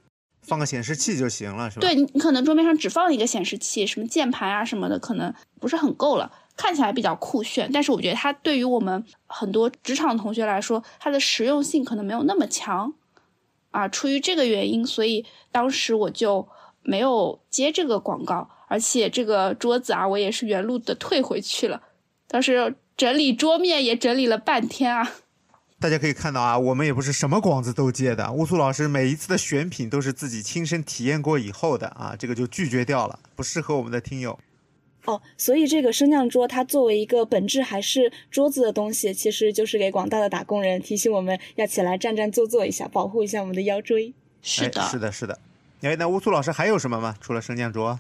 [0.43, 1.83] 放个显示器就行了，是吧？
[1.83, 6.33] 对，你可能桌面上只放一个显示器，什么键盘啊什么的，可能不是很够了。
[6.59, 12.93] 看起来比较酷炫，但是我觉得它对于我们很多职场同学来说，它的实用性可能没有那么强
[13.71, 13.87] 啊。
[13.89, 16.47] 出于这个原因，所以当时我就
[16.83, 21.81] 没有接这个广告，而且这个桌子啊，我也是原路的退回去了。
[22.27, 25.13] 当时整理桌面也整理了半天啊。
[25.81, 28.33] 大家可以看到啊，我们也不是什么广子都接的。
[28.33, 34.37] 乌苏老师每一次的选品都是自己亲身体验过以后的啊，这个就拒绝掉了，不适合我们的听友。
[35.05, 44.13] 哦，所以这个升降桌它作为一个本质还是桌子的东西，其实就是给广大的打工人提醒我们要起来站站坐坐一下，保护一下我们的腰椎。
[44.43, 45.39] 是的，是的，是的。
[45.81, 47.17] 哎，那乌苏老师还有什么吗？
[47.21, 47.99] 除了升降桌？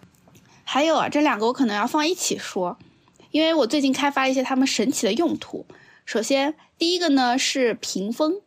[0.64, 2.76] 还有啊，这两个我可能要放一起说，
[3.30, 5.64] 因为我最近开发一些他们神奇的用途。
[6.04, 8.40] 首先，第一个呢是屏风。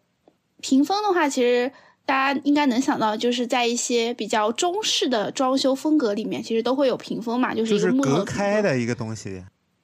[0.59, 1.71] 屏风的话，其实。
[2.05, 9.43] 大家应该能想到，就是在一些比较中式的装修风格里面，其实都会有屏风嘛，就是一个木头隔开的一个东西。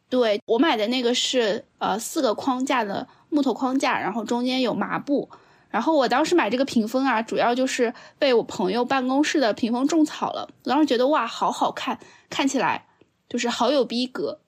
[0.10, 5.30] 对我买的那个是呃四个框架的木头框架，然后中间有麻布。
[5.70, 10.50] 然后我当时买这个屏风啊，主要就是被我朋友办公室的屏风种草了。
[10.64, 12.00] 我当时觉得哇，好好看，
[12.30, 12.86] 看起来
[13.28, 14.40] 就是好有逼格。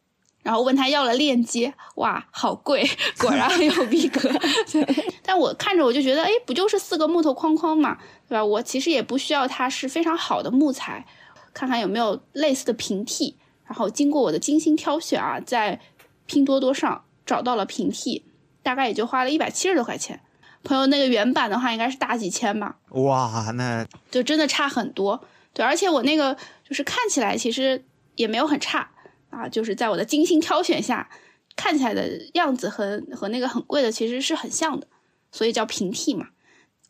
[0.42, 2.88] 然后问他要了链接，哇，好贵，
[3.20, 4.22] 果然很有逼格。
[4.72, 4.86] 对
[5.22, 7.98] 但我看着我就觉得，哎，不就是四个木头框框嘛，
[8.28, 8.44] 对吧？
[8.44, 11.06] 我其实也不需要它是非常好的木材，
[11.54, 13.38] 看看有没有类似的平替。
[13.66, 15.80] 然后经过我的精心挑选啊，在
[16.26, 18.24] 拼多多上找到了平替，
[18.64, 20.20] 大概也就花了一百七十多块钱。
[20.64, 22.76] 朋友那个原版的话，应该是大几千吧。
[22.90, 25.22] 哇，那就真的差很多。
[25.54, 26.36] 对，而且我那个
[26.68, 28.90] 就是看起来其实也没有很差。
[29.30, 31.10] 啊，就是在我的精心挑选下，
[31.56, 34.88] 看起来的样子和和那个很贵的其实是很像的，
[35.32, 36.28] 所以叫平替嘛。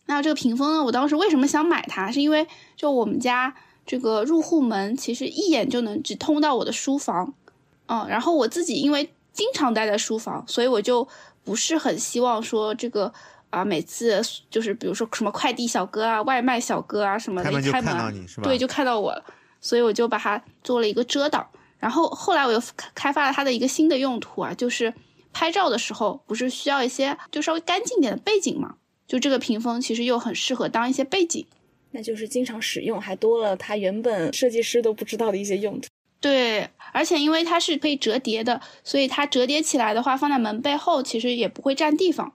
[0.06, 2.12] 那这个屏风呢，我当时为什么想买它？
[2.12, 3.54] 是因为就我们家
[3.86, 7.34] 这个入户门其实一眼就能只通到我的书房，
[7.88, 11.08] 嗯，然后我自己因为经常待在书房，所以我就
[11.44, 13.14] 不是很希望说这个
[13.52, 19.24] 啊每次就是比如说什么快递小哥啊、外卖小哥啊什么的一开门，对，就看到我了，
[19.62, 21.48] 所以我就把它做了一个遮挡。
[21.80, 22.62] 然后后来我又
[22.94, 24.94] 开发了它的一个新的用途啊，就是
[25.32, 28.76] 拍照的时候不是需要一些就稍微干净点的背景嘛？
[29.08, 31.48] 就这个屏风其实又很适合当一些背景，
[31.92, 35.88] 那就是经常使用，还多了它原本设计师都不知道的一些用途。
[36.20, 42.34] 对，而且因为它是可以折叠的，所以它折叠起来的话放在门背后其实也不会占地方，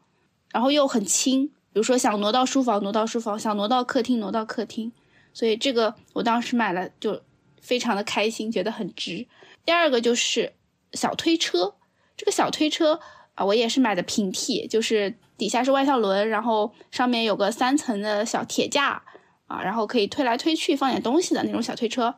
[0.51, 4.91] 然后又很轻，比如说想挪到书房挪到书房，想挪到客厅挪到客厅，
[5.35, 7.21] 所以这个我当时买了就。
[7.65, 9.27] 非常的开心，觉得很值。
[9.65, 10.53] 第二个就是
[10.93, 11.75] 小推车，
[12.15, 13.01] 这个小推车
[13.35, 19.03] 啊，我也是买的平替，就是底下是万向轮，然后上面有个三层的小铁架
[19.47, 22.17] 啊，然后可以推来推去放点东西的那种小推车，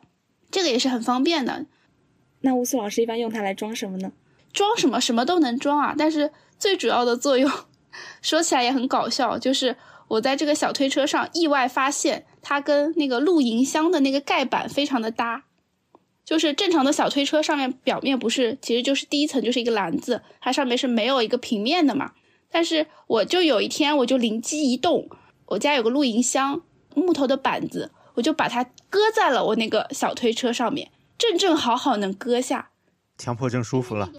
[0.51, 1.65] 这个也是很方便的。
[2.41, 4.11] 那乌苏老师一般用它来装什么呢？
[4.51, 7.49] 装什么什么都能装啊，但是最主要的作用，
[8.21, 9.77] 说起来也很搞笑，就是
[10.09, 12.25] 我在这个小推车上意外发现。
[12.49, 15.43] 它跟那个露营箱的那个盖板非常的搭，
[16.23, 22.13] 就是正常的小推车上面表面不是，其实就是第一层就是一个篮子，它上面是没有一个平面的嘛。
[22.49, 25.09] 但是我就有一天我就灵机一动，
[25.47, 26.61] 我家有个露营箱，
[26.95, 32.69] 木头的板子，我就把它搁在了我那个小推车上面，正正好好能搁下。
[33.17, 34.13] 强迫症舒服了。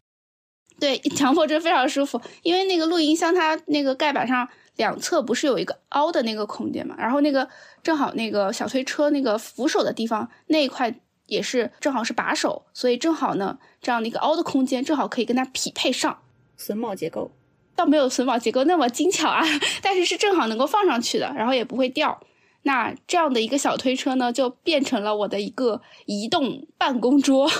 [0.80, 4.48] 对，强迫症非常舒服，因为那个录音箱它那个盖板上。
[4.78, 6.94] 两侧不是有一个凹的那个空间嘛？
[6.96, 7.48] 然后那个
[7.82, 10.94] 正好那个小推车那个扶手的地方那一块
[11.26, 16.20] 也是正好是把手，所以正好呢这样的一个凹的空间正好可以跟它匹配上。
[16.56, 17.32] 榫卯结构
[17.74, 19.42] 倒没有榫卯结构那么精巧啊，
[19.82, 22.20] 但是是正好能够放上去的，然后也不会掉。
[22.62, 27.50] 那这样的一个小推车呢，就变成了我的一个移动办公桌。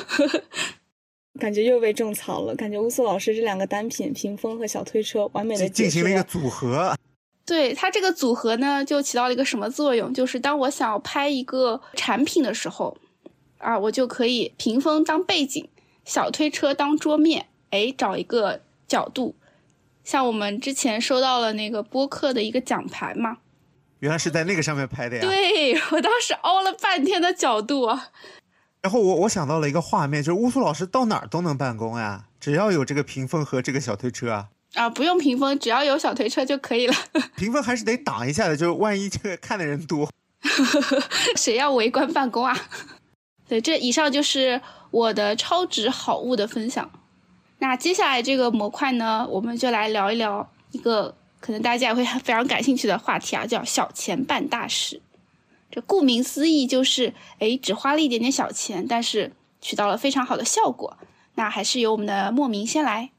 [1.39, 6.95] 感觉又被种草了，感觉乌苏老师这两个单品屏风和小推车完美的进行了一个组合。
[7.47, 10.13] 对它这个组合呢，就起到了一个什么作用？
[10.13, 12.99] 就是当我想要拍一个产品的时候，
[13.57, 15.67] 啊，我就可以屏风当背景，
[16.05, 19.35] 小推车当桌面，哎，找一个角度，
[20.05, 23.39] 像我们之前收到了那个播客的一个奖牌嘛，
[24.01, 25.23] 原来是在那个上面拍的呀。
[25.23, 28.11] 对我当时凹了半天的角度啊。
[28.81, 34.49] 然后我我想到了一个画面，就是乌苏老师到哪儿都能办公呀，只要有这个屏风和这个小推车啊。
[34.75, 36.95] 啊，不用屏风，只要有小推车就可以了。
[37.37, 40.09] 屏风还是得挡一下的，就是万一这个看的人多，
[41.37, 42.57] 谁要围观办公啊？
[43.49, 44.61] 对，这以上就是
[44.91, 46.89] 我的超值好物的分享。
[47.59, 55.01] 那接下来这个模块呢，我们就来聊一聊一个可能大家也会非常感兴趣的话题啊，叫小钱办大事。
[55.71, 60.97] 这顾名思义就是，哎，只花了一点点小钱，但是取到了非常好的效果。
[61.35, 63.11] 那还是由我们的莫名先来。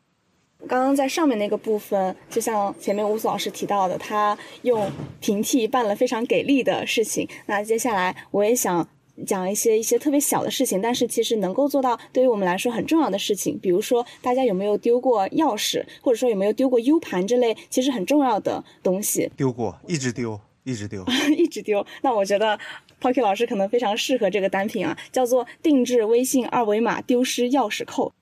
[0.67, 7.25] 刚刚在上面那个部分，就像前面乌苏老师提到的，他用平替办了非常给力的事情。
[7.45, 8.85] 那接下来我也想
[9.25, 13.57] 讲一些一些特别小的事情，但是其实能够做到对于我们来说很重要的事情。
[13.59, 19.31] 比如说，大家有没有丢过钥匙，或者说有没有丢过 U 盘这类其实很重要的东西？
[19.37, 21.05] 丢过，一直丢，一直丢，
[21.37, 21.85] 一直丢。
[22.01, 22.59] 那我觉得
[23.01, 28.13] Pocky 老师可能非常适合这个单品啊，叫做定制微信二维码丢失钥匙扣。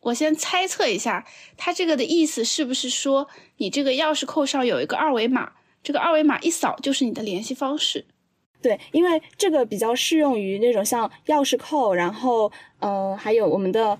[0.00, 1.24] 我先猜测一下，
[1.56, 3.28] 它这个的意思是不是说，
[3.58, 5.52] 你这个钥匙扣上有一个二维码，
[5.82, 8.04] 这个二维码一扫就是你的联系方式？
[8.60, 12.50] 对，因为这个比较适用于那种像钥匙扣，然后，
[12.80, 13.98] 呃，还有我们的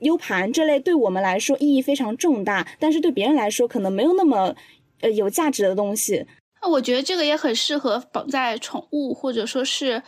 [0.00, 4.54] U 盘这类，对我们来说意义非常重大，但是对别人来说可能没有那么，
[5.00, 6.26] 呃，有价值的东西。
[6.62, 10.02] 那我觉得这个也很适合绑在宠物或者说是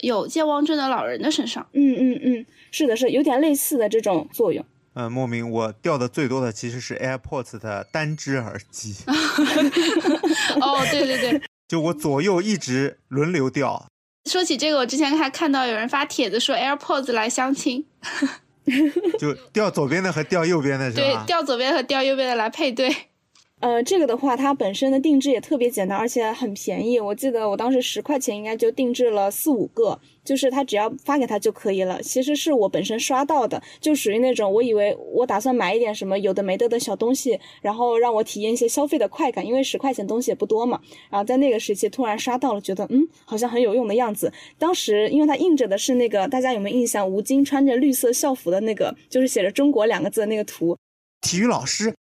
[0.00, 1.66] 有健忘症的老人的身上。
[1.72, 4.64] 嗯嗯嗯，是的，是有点类似的这种作用。
[4.96, 8.94] 嗯，莫名我掉的最多的其实是 AirPods 的单只耳机。
[10.60, 13.86] 哦，对对对， 就我左右一直轮流掉。
[14.30, 17.84] 说起这个，我之前还看到有人发帖子说 AirPods 来相亲，
[19.18, 21.02] 就掉左边的和掉右边的是吧？
[21.02, 22.94] 对，掉左边和掉右边的来配对。
[23.60, 27.00] 呃，这个的话，它本身的定制也特别简单，而且很便宜。
[27.00, 32.02] 我记得我当时十块钱应该就定制了四五个，就是他只要发给他就可以了。
[32.02, 40.78] 其实是我本身刷到的，就属于那种我以为我打算买一点什么有的没的的小东西，然后让我体验一些消费的快感，因为十块钱东西也不多嘛。
[41.08, 44.30] 然后在那个时期突然刷到了，觉得嗯好像很有用的样子。
[44.58, 47.08] 当时因为它印着的是那个大家有没有印象？
[47.08, 50.76] 吴京穿着绿色校服的那个，就是写着中国两个字的那个图，
[51.22, 51.94] 体育老师。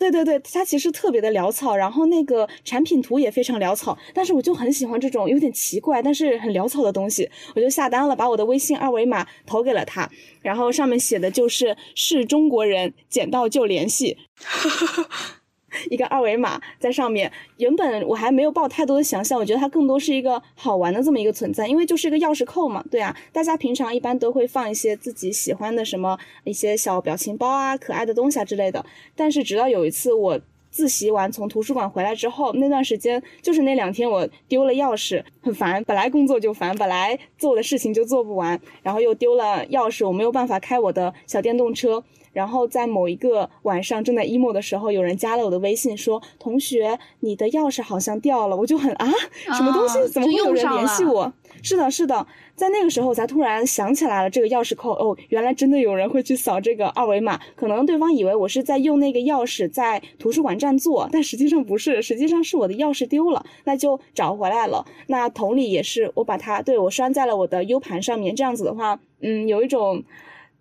[0.00, 10.10] 对对对，它其实特别的潦草，然后那个产品图也非常潦草，但是我就很喜欢这种有点奇怪但是很潦草的东西，我就下单了，把我的微信二维码投给了他，
[10.40, 14.16] 然后上面写的就是是中国人，捡到就联系。
[15.88, 28.84] 一个二维码在上面，原本我还没有抱太多的想象，我觉得它更多是一个好玩的这么一个存在，因为就是一个钥匙扣嘛，对啊，大家平常一般都会放一些自己喜欢的什么一些小表情包啊、可爱的东西啊之类的。
[29.14, 35.82] 但是直到有一次我自习完从图书馆回来之后，那段时间就是那两天我丢了钥匙，很烦。
[35.84, 42.04] 本来工作就烦，本来做的事情就做不完，然后又丢了钥匙，我没有办法开我的小电动车。
[42.32, 49.10] 然后在某一个晚上正在 emo 的时候，有人加了我的微信，说：“同学，你的钥匙好像掉了。”我就很啊，
[49.56, 50.06] 什么东西？
[50.08, 51.32] 怎么会有人联系我？
[51.62, 54.92] 是的，是的，在那个时候我才突然想起来了这个钥匙扣。
[54.92, 57.38] 哦，原来真的有人会去扫这个二维码。
[57.56, 64.86] 可能对方以为我是在用那个钥匙在图书馆占座，但实际上不是，实际上是我的钥匙丢了，那就找回来了。
[65.08, 68.34] 那同理也是，我把它对我拴在了我的 U 盘上面。
[68.36, 70.04] 这样子的话，嗯，有一种。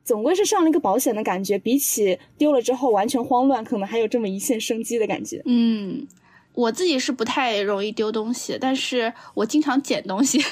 [0.10, 5.40] 总归是上了一个保险的感觉，比起丢了之后完全慌乱，可能还有这么一线生机的感觉。
[5.46, 6.08] 嗯，
[6.56, 10.44] 我自己是不太容易丢东西，但是我经常捡东西。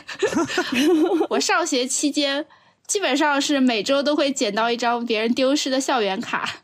[1.32, 2.46] 我上学期间
[2.86, 6.62] 基本上是每周都会捡到一张别人丢失的校园卡。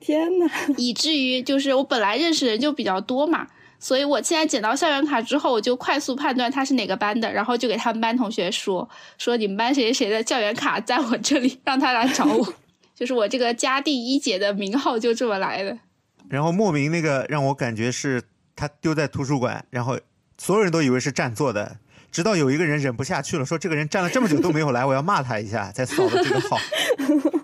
[0.00, 3.46] 天呐，以至于就是我本来认识人就比较多嘛。
[3.82, 12.54] 所以我现在捡到校园卡之后，我就快速判断他是哪个班的，然后就给他们班同学说说你们班谁谁谁的校园卡在我这里，让他来找我。
[12.94, 15.76] 就是我这个家第一姐的名号就这么来的。
[16.28, 18.22] 然后莫名那个让我感觉是
[18.54, 19.98] 他丢在图书馆，然后
[20.38, 21.78] 所有人都以为是占座的，
[22.12, 26.56] 直到有一个人忍不下去了，说这个人站了这么久都没有来，我要骂他一下，才扫了这个号。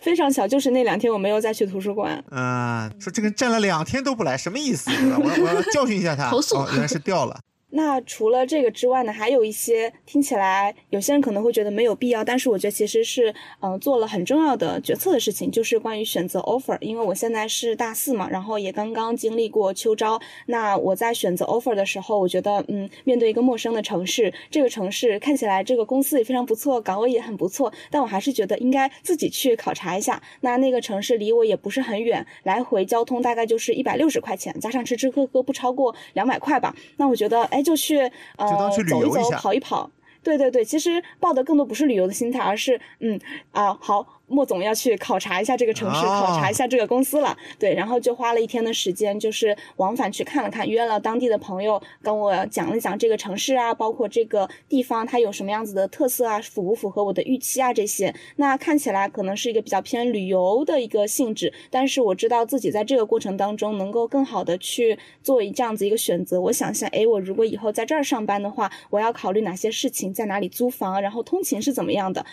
[0.00, 2.22] 非常巧，就是那两天我没有再去图书馆。
[2.30, 4.90] 嗯，说这个站了两天都不来，什么意思？
[5.18, 6.30] 我我要教训一下他。
[6.30, 7.38] 投诉，哦原来是掉了。
[7.76, 16.78] 那除了这个之外呢，还有一些听起来有些人可能会觉得没有必要，但是我觉得其实是嗯、做了很重要的决策的事情，就是关于选择 offer。
[16.80, 30.22] 因为我现在是大四嘛，然后也刚刚经历过秋招，那我在选择 offer 的时候，我觉得嗯，面对一个陌生的城市，这个城市看起来这个公司也非常不错，岗位也很不错，但我还是觉得应该自己去考察一下。
[30.42, 36.74] 那那个城市离我也不是很远，来回交通大概就是一百六十块钱，加上吃吃喝喝不超过两百块吧。
[36.98, 37.98] 那我觉得，哎，就去
[38.36, 39.90] 呃走，一走跑一跑。
[40.22, 43.20] 对对对，其实抱的更多不是旅游的心态，而是嗯
[43.52, 47.36] 啊好，莫总要去考察一下这个城市，哦考察一下这个公司了。
[47.58, 58.12] 对，然后就花了一天的时间，就是往返去看了看，约了当地的朋友跟我讲了讲这个城市啊，包括这个地方它有什么样子的特色啊，符不符合我的预期啊这些。
[58.36, 66.40] 那看起来可能是一个比较偏旅游的一个性质，但是我知道自己在这个过程当中能够更好的去做一这样子一个选择。
[66.40, 72.24] 我想象，诶，我如果以后在这儿上班的话，我要考虑哪些事情，在哪里租房，然后通勤是怎么样的。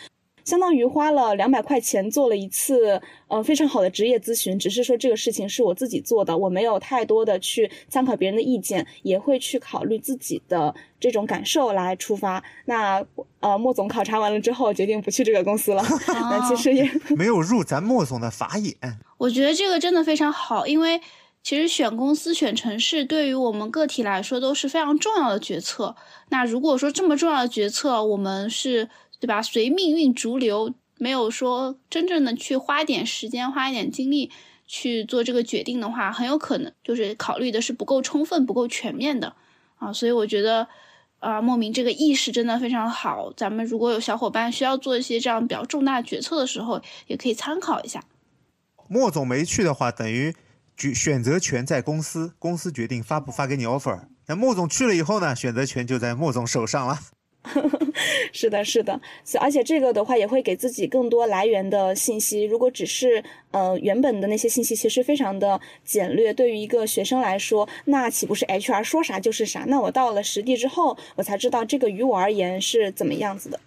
[0.44, 12.44] 相当于花了两百块钱做了一次呃非常好的职业咨询，只是说这个事情是我自己做的，我没有太多的去参考别人的意见，也会去考虑自己的这种感受来出发。
[12.66, 13.04] 那
[13.40, 15.84] 呃，莫总考察完了之后，决定不去这个公司了。
[16.08, 18.76] 那其实也 没有入咱莫总的法眼。
[19.18, 21.00] 我觉得这个真的非常好，因为
[21.44, 25.96] 其实选公司、选城市对于我们个体来说都是非常重要的决策。
[26.30, 28.88] 那如果说这么重要的决策，我们是
[29.22, 34.30] 对吧随命运逐流，没有说真正的去花点时间、花一点精力
[34.68, 39.34] 去做这个决定的话，很有可能就是考虑的是不够充分、不够全面的
[39.78, 39.94] 啊。
[39.94, 40.68] 所以我觉得。
[41.22, 43.32] 啊，莫名这个意识真的非常好。
[43.38, 48.04] 咱们如果有小伙伴需要做一些这样比较重大决策的时候，也可以参考一下。
[48.88, 50.36] 莫总没去的话，等于
[50.76, 54.08] 决选择权在公司，公司决定发不发给你 offer。
[54.26, 56.98] 那莫总去了以后呢，选择权就在莫总手上了。
[58.34, 59.00] 是的，是的，
[59.40, 62.44] 而且这个的话也会给自己更多来源的信息。
[62.44, 69.66] 如果只是呃原本的那些信息，其实非常的简略，对于一个学生来说，那岂不是 HR 说啥就是啥？
[69.68, 73.60] 那我到了实地之后，我才知道这个于我而言是怎么样子的。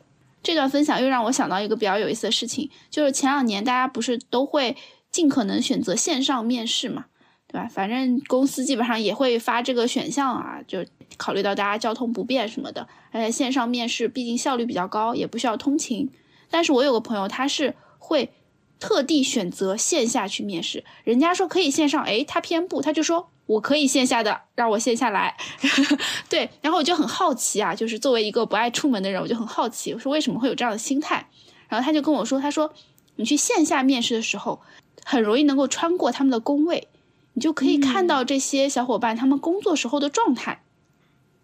[0.43, 4.77] 这段分享又让我想到一个比较有意思的事情，就是前两年大家不是都会
[5.11, 7.07] 尽可能选择线上面试嘛，
[7.55, 7.69] 对吧？
[7.73, 10.85] 反正公司基本上也会发这个选项啊，就
[11.17, 16.11] 考虑到大家交通不便什么的，而且线上面试毕竟效率比较高，也不需要通勤。
[16.51, 18.33] 但是我有个朋友，他是会
[18.81, 25.37] 特地选择线下去面试，人家说可以线上，诶，他偏不，他就说我可以线下的，让我线下来。
[26.29, 31.25] 对，然后我就很好奇啊，就是作为一个不爱出门的人，我就很好奇，我说为什么会有这样的心态？
[31.69, 32.73] 然后他就跟我说，他说
[33.15, 34.61] 你去线下面试的时候，
[35.05, 36.89] 很容易能够穿过他们的工位，
[37.35, 40.63] 你就可以看到这些小伙伴他们工作时候的状态，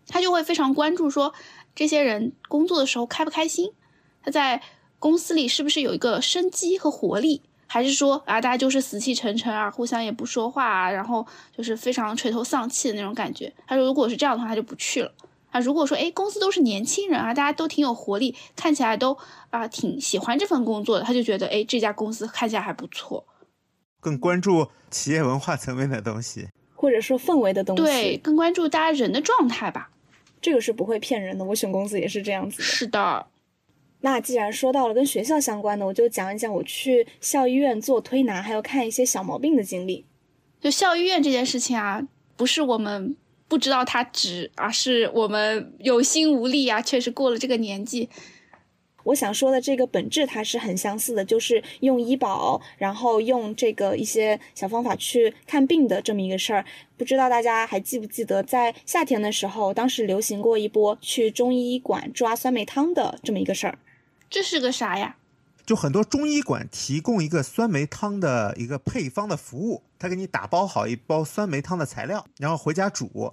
[0.08, 1.34] 他就会非常关注说
[1.74, 3.72] 这些人工作的时候开不开心，
[4.22, 4.62] 他在
[4.98, 7.42] 公司里是不是有一个生机和活力。
[7.72, 11.24] 还是说啊，大家就是死气沉沉啊，互相也不说话啊，然后
[11.56, 13.54] 就是非常垂头丧气的那种感觉。
[13.64, 15.12] 他说，如果是这样的话，他就不去了。
[15.52, 19.16] 啊，如果说哎，公司都是年轻人啊，大家都挺有活力，看起来都
[19.50, 23.24] 啊挺喜欢这份工作的，他就觉得哎，这家公司看起来还不错。
[24.00, 29.90] 更关注企业文化层面的东西，或者说氛围的东西，对，更关注大家人的状态吧。
[30.40, 31.44] 这个是不会骗人的。
[31.44, 32.64] 我选公司也是这样子的。
[32.64, 33.26] 是的。
[34.00, 40.06] 那既然说到了跟学校相关的，我就讲一讲我去校医院做推拿，还有看一些小毛病的经历。
[40.58, 42.00] 就校医院这件事情啊，
[42.36, 43.14] 不是我们
[43.48, 46.80] 不知道它值，而是我们有心无力啊。
[46.80, 48.08] 确实过了这个年纪，
[49.04, 56.64] 我想说的这个本质它是很相似的，就是用医保，然后用这个一些小方法去看病的这么一个事儿。
[56.96, 63.78] 不知道大家还记不记得，在夏天的时候，当时流行过一波去中医馆抓酸梅汤的这么一个事儿。
[64.28, 65.16] 这是个啥呀？
[65.66, 73.32] 就很多中医馆提供一个酸梅汤的一个配方的服务，他给你打包好一包酸梅汤的材料，然后回家煮。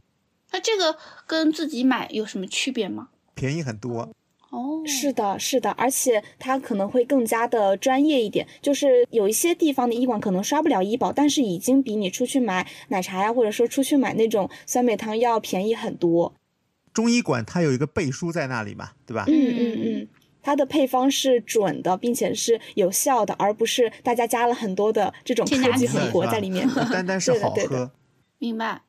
[0.51, 3.09] 那这个跟自己买有什么区别吗？
[3.33, 4.09] 便宜很多。
[4.49, 8.47] 哦，是的，是的，而且它可能会更加的专业一点。
[8.61, 16.33] 就是有一些地方的医馆可能刷不了医保，但是已经比你出去买奶茶呀，或者说出去买那种酸梅汤要便宜很多。
[16.93, 19.25] 中医馆它有一个背书在那里嘛，对吧？
[19.27, 20.07] 嗯嗯嗯。
[20.41, 26.65] 它的配方是准的，并且是有效的，而不是大家加了很多的这种科技狠活在里面。
[26.89, 27.91] 单单是好喝。
[28.39, 28.81] 明白。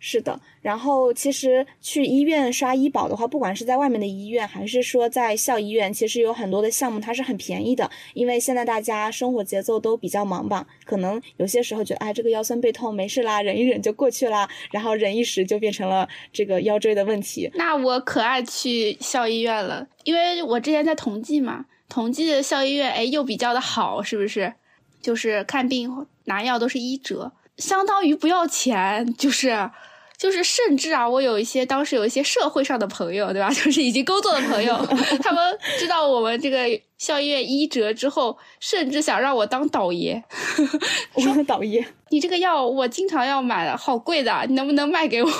[0.00, 17.50] 是的，然后其实去医院刷医保的话，不管是在外面的医院，还是说在校医院，其实有很多的项目它是很便宜的，因为现在大家生活节奏都比较忙吧，可能有些时候觉得哎这个腰酸背痛没事啦，忍一忍就过去啦，然后忍一时就变成了这个腰椎的问题。
[17.54, 24.52] 那我可爱去校医院了，因为我之前在同济嘛，同济的校医院哎又比较的好，是不是？
[25.02, 29.70] 就是看病拿药都是一折，相当于不要钱，就是。
[30.18, 33.48] 就是甚至啊，我有一些当时有一些社会上的朋友，对吧？
[33.54, 34.74] 就是已经工作的朋友，
[35.22, 40.20] 他们知道我们这个校医院一折之后，甚至想让我当导爷。
[41.22, 45.30] 说导爷，你这个药我经常要买的，好贵的，你能不能卖给我？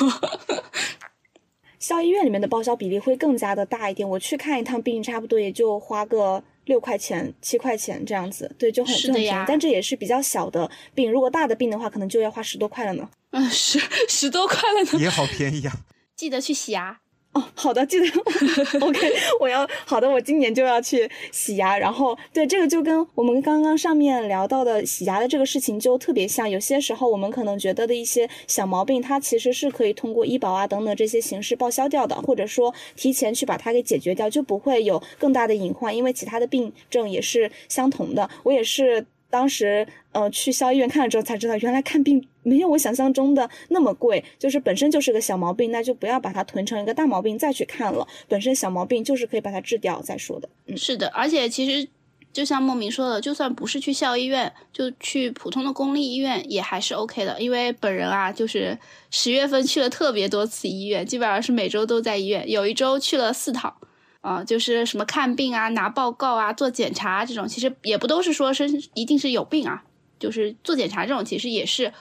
[1.81, 6.43] 校医院里面的报销比例会更加的大一点，我去看一趟病，差不多也就花个。
[6.69, 9.45] 六块钱、七块钱这样子，对，就很就很便宜。
[9.49, 13.11] 但这也是比较小的病，如果大的病的话，可能就要花十多块了呢。
[13.33, 15.81] 嗯，十十多块了呢，也好便宜啊！
[16.15, 17.01] 记得去洗牙。
[17.39, 18.07] 哦，好的，记得。
[18.81, 21.79] OK，我要好的，我今年就要去洗牙。
[21.79, 26.49] 然后，对这个就跟我们刚刚上面聊到的洗牙的这个事情就特别像。
[26.49, 35.97] 有些时候我们可能觉得的一些小毛病，它其实是可以通过医保啊等等这些形式报销掉的，或者说提前去把它给解决掉，就不会有更大的隐患。
[35.97, 38.29] 因为其他的病症也是相同的。
[38.43, 39.07] 我也是。
[39.31, 48.07] 当时，呃，去校医院看了之后才知道，原来看病没有我想象中的那么贵，就是本身就是个小毛病，那就不要把它囤成一个大毛病再去看了。
[48.27, 50.49] 本身小毛病就是可以把它治掉再说的。
[50.67, 51.87] 嗯，是的，而且其实
[52.33, 57.39] 就像莫名说的，就算不是去校医院，就去普通的公立医院也还是 OK 的。
[57.41, 58.79] 因为本人啊，就是
[59.11, 63.75] 十月份去了特别多次医院，基本上是每周都在医院，有一周去了四趟。
[64.21, 69.85] 啊，就是什么看病啊、拿报告啊、做检查这种，其实也不都是说是一定是有病啊，
[70.19, 71.93] 就是做检查这种，其实也是，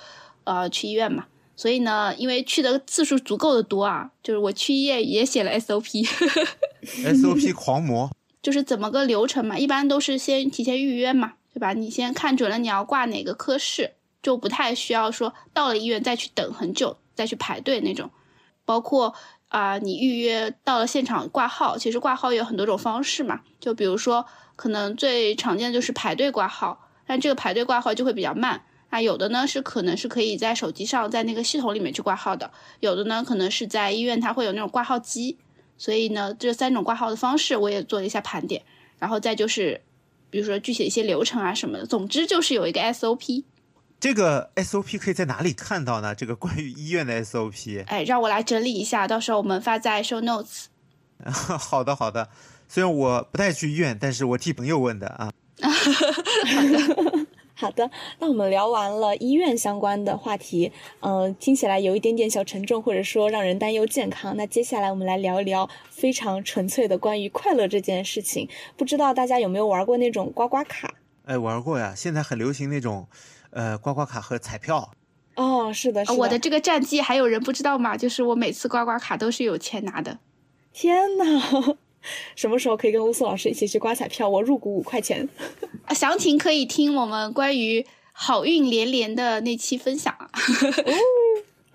[0.44, 1.26] 呃，去医院嘛。
[1.56, 8.12] 所以呢，因为去的次数足够的多啊，就是我去医院也写了 SOP，SOP 狂魔，
[8.42, 9.58] 就是怎么个流程嘛？
[9.58, 11.74] 一般都是先提前预约嘛，对吧？
[11.74, 18.10] 你先看准了你要挂哪个科室，就不太需要说到了医院再去等很久，再去排队那种，
[18.66, 19.14] 包括。
[19.50, 23.42] 啊，你预约到了现场挂号，其实挂号有很多种方式嘛。
[23.60, 24.26] 就比如说，
[24.56, 28.64] 可能最常见的就是排队挂号，但这个排队挂号就会比较慢。
[28.90, 35.38] 那有的呢是可能是可以在手机上，在那个系统里面去挂号的，有的呢可能是在医院，它会有那种挂号机。
[35.78, 38.64] 所以呢，这三种挂号的方式我也做了一下盘点，
[38.98, 39.82] 然后再就是，
[40.30, 43.44] 比如说具体的一些流程啊什么的，总之就是有一个 SOP。
[44.00, 46.14] 这个 SOP 可以在哪里看到呢？
[46.14, 50.66] 这个关于医院的 SOP，哎，让我来整理一下，到时候我们发在 show notes。
[51.26, 52.30] 好的，好的。
[52.70, 55.32] 虽然我不太去医院，但是我替朋友问的啊。
[55.66, 57.10] 好的，
[57.56, 57.90] 好的。
[58.20, 64.38] 那我们聊完了医院相关的话题，嗯，听起来有一点点小沉重，或者说让人担忧健康。
[64.38, 68.48] 那接下来我们来聊一聊非常纯粹的关于快乐这件事情。
[68.78, 70.94] 不知道大家有没有玩过那种刮刮卡？
[71.26, 71.96] 哎，玩过呀。
[71.96, 73.08] 现在很流行那种。
[73.58, 74.92] 呃，刮刮卡和彩票，
[75.36, 76.18] 哦，是的，是的。
[76.20, 77.98] 我的这个战绩还有人不知道吗？
[77.98, 80.20] 就是我每次刮刮卡都是有钱拿的。
[80.72, 81.76] 天呐，
[82.38, 84.30] 什么时候可以跟乌苏老师一起去刮彩票？
[84.30, 85.28] 我入股五块钱。
[85.90, 90.30] 详情可以听我们关于好运连连的那期分享啊。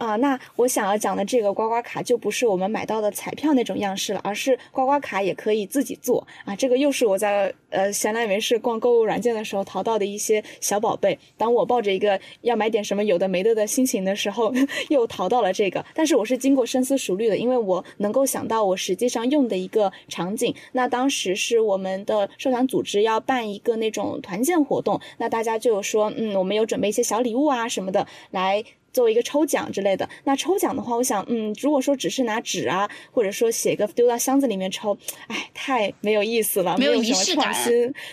[0.03, 6.57] 啊，那我想要讲的这个刮刮卡就不是我们买到的彩票那种样式了，而是刮刮卡也可以自己做啊。
[6.57, 11.16] 这个又是我在呃闲来没事逛购物软件的时候淘到的一些小宝贝。
[11.36, 14.53] 当我抱着一个要买点什么有的没的的心情的时候，
[14.90, 15.84] 又淘到了这个。
[15.94, 20.53] 但是我是经过深思熟虑的，因为我能够想到我实际上用的一个场景。
[20.72, 28.64] 那当时是我们的社团组织要办一个那种团建活动，那大家就说，嗯，我们有准备一些小礼物啊什么的来。
[28.93, 34.97] 作为一个抽奖之类的，那抽奖的话，我想，嗯，如果说只是拿纸啊，或者说写个丢到箱子里面抽，
[35.28, 37.55] 哎，太没有意思了，没有仪式感。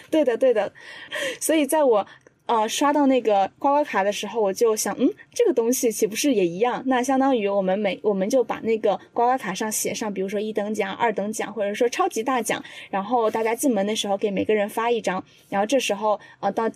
[0.09, 0.71] 对的，对的。
[1.39, 2.05] 所以在我
[2.45, 6.81] 呃刷到那个刮刮卡的时候，我就想，嗯，这个东西岂不是也一样？
[6.85, 16.69] 那相当于我们每我们就把那个刮刮卡上写上，比如说一等奖、二等奖，或者说超级大奖，然后大家进门的时候给每个人发一张，然后这时候呃到。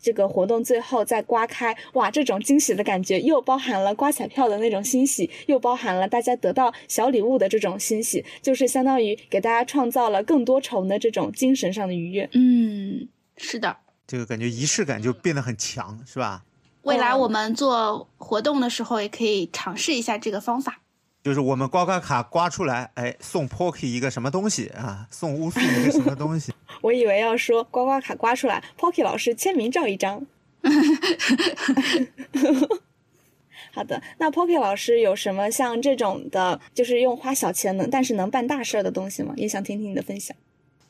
[0.00, 12.28] 这个活动最后再刮开，哇，这种惊喜的感觉又包含了刮彩票的那种欣喜，又包含了大家得到小礼物的这种欣喜，就是相当于给大家创造了更多重的这种精神上的愉悦。
[12.32, 13.76] 嗯，是的，
[14.06, 16.44] 这个感觉仪式感就变得很强，是吧？
[16.82, 20.80] 未来我们做活动的时候也可以尝试一下这个方法。
[21.22, 25.06] 就是我们刮刮卡刮出来，哎，送 Pocky 一个什么东西啊？
[25.10, 26.52] 送乌苏一个什么东西？
[26.80, 30.26] 我以为要说刮刮卡刮出来，Pocky 老师签名照一张。
[33.72, 39.34] 好的，那 Pocky 老师有什么像这种的，就是用花小钱能但是能办大事儿的东西吗？
[39.36, 40.36] 也想听听你的分享。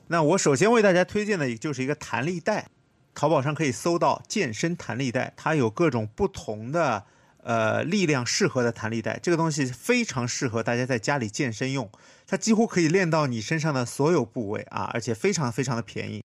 [0.07, 2.69] 那我首先为大家推荐的就是一个弹力带，
[3.15, 7.05] 淘宝上可以搜到健身弹力带，它有各种不同的
[7.43, 11.91] 呃力量适合的弹力带，这个东西非常适合大家在家里健身用，
[12.27, 16.23] 它几乎可以练到你身上的所有部位啊，而且非常非常的便宜。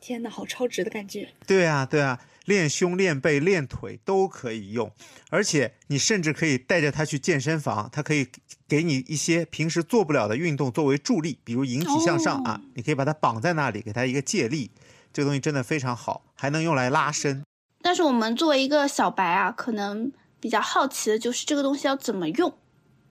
[0.00, 1.28] 天哪，好超值的感觉！
[1.44, 4.90] 对啊，对啊，练胸、练背、练腿都可以用，
[5.28, 8.28] 而且你甚至可以带着它去健身房，它可以
[8.68, 14.70] 给你一些平时做不了的运动作为助力，比如引体向上啊，你可以把它绑在那里，给它一个借力，
[15.12, 17.42] 这个东西真的非常好，还能用来拉伸。
[17.82, 22.52] 但是我们作为一个小白啊，可能比较好奇的就是这个东西要怎么用。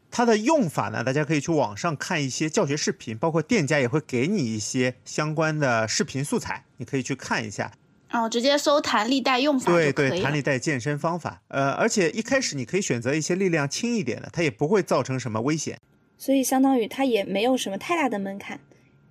[0.09, 7.71] 它的用法呢，大家可以去网上看一些教学视频，包括店家也会给你一些相关的视频素材，你可以去看一下。
[8.11, 11.41] 哦，直接搜弹力带用法对对，弹力带健身方法。
[11.49, 15.77] 呃，而且一开始你可以选择一些力量轻一点的，它也不会造成什么危险。
[16.17, 18.59] 所以相当于它也没有什么太大的门槛。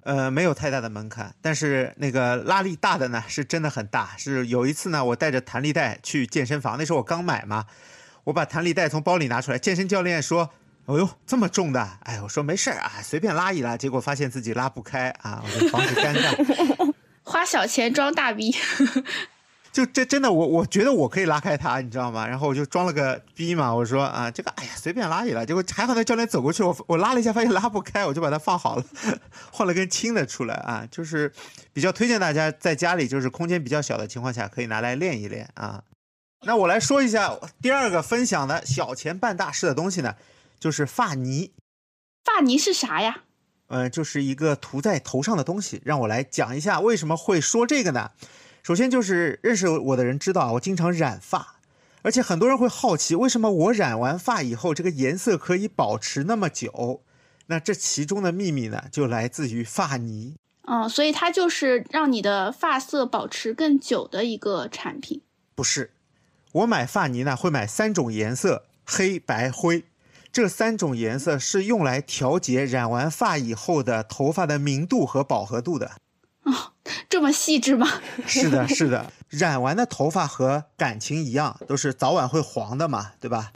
[0.04, 4.16] 呃，没有太大的门槛，但是那个拉力大的呢，是真的很大。
[4.16, 7.66] 是有一次呢，我带着弹力带去健身房，那时候我刚买嘛，
[8.26, 10.50] 我把弹力带从包里拿出来，健身教练说。
[10.86, 11.98] 哦呦，这么重的！
[12.04, 16.94] 哎，我说没事儿啊，随便拉一拉，结果发现自己拉不开啊，我就防止尴尬。
[17.24, 18.54] 花小钱装大逼，
[19.74, 22.24] 就这真的，我我觉得我可以拉开它，你知道吗？
[22.24, 25.44] 然后我就装了个逼嘛，我说啊，这个哎呀，随便拉一拉。
[25.44, 28.84] 结果还好那教练走过去，我我拉了一下，发现拉不开，我就把它放好了，
[29.50, 30.86] 换了根轻的出来啊。
[30.88, 31.32] 就是
[31.72, 35.82] 比较推荐大家在家里，就是空间比较小的情况下，可以拿来练一练啊。
[36.42, 40.14] 那我来说一下第二个分享的小钱办大事的东西呢。
[40.58, 41.52] 就是发泥，
[42.24, 43.24] 发泥是啥呀？
[43.66, 45.82] 呃，就是一个涂在头上的东西。
[45.84, 48.12] 让我来讲一下为什么会说这个呢？
[48.62, 51.56] 首先就是认识我的人知道啊我经常染发，
[52.00, 57.02] 而且很多人会好奇为什么我染完发以后这个颜色可以保持那么久。
[57.48, 60.36] 那这其中的秘密呢，就来自于发泥。
[60.62, 65.20] 嗯，所以它就是让你的发色保持更久的一个产品。
[65.54, 65.92] 不是，
[66.56, 69.84] 我买发泥呢会买三种颜色：黑白灰。
[70.32, 75.92] 这三种颜色是用来调节染完发以后的头发的明度和饱和度的。
[76.44, 76.72] 哦，
[77.10, 77.86] 这么细致吗？
[78.26, 79.12] 是的，是的。
[79.28, 83.52] 染完的头发和感情一样，都是早晚会黄的嘛，对吧？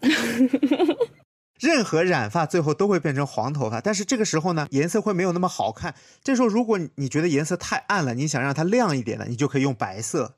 [1.59, 5.95] 任何染发最后都会变成黄头发，但是这个时候呢，颜色会没有那么好看。
[6.23, 10.35] 这时候如果你觉得颜色太暗了，你想让它亮一点的，你就可以用白色。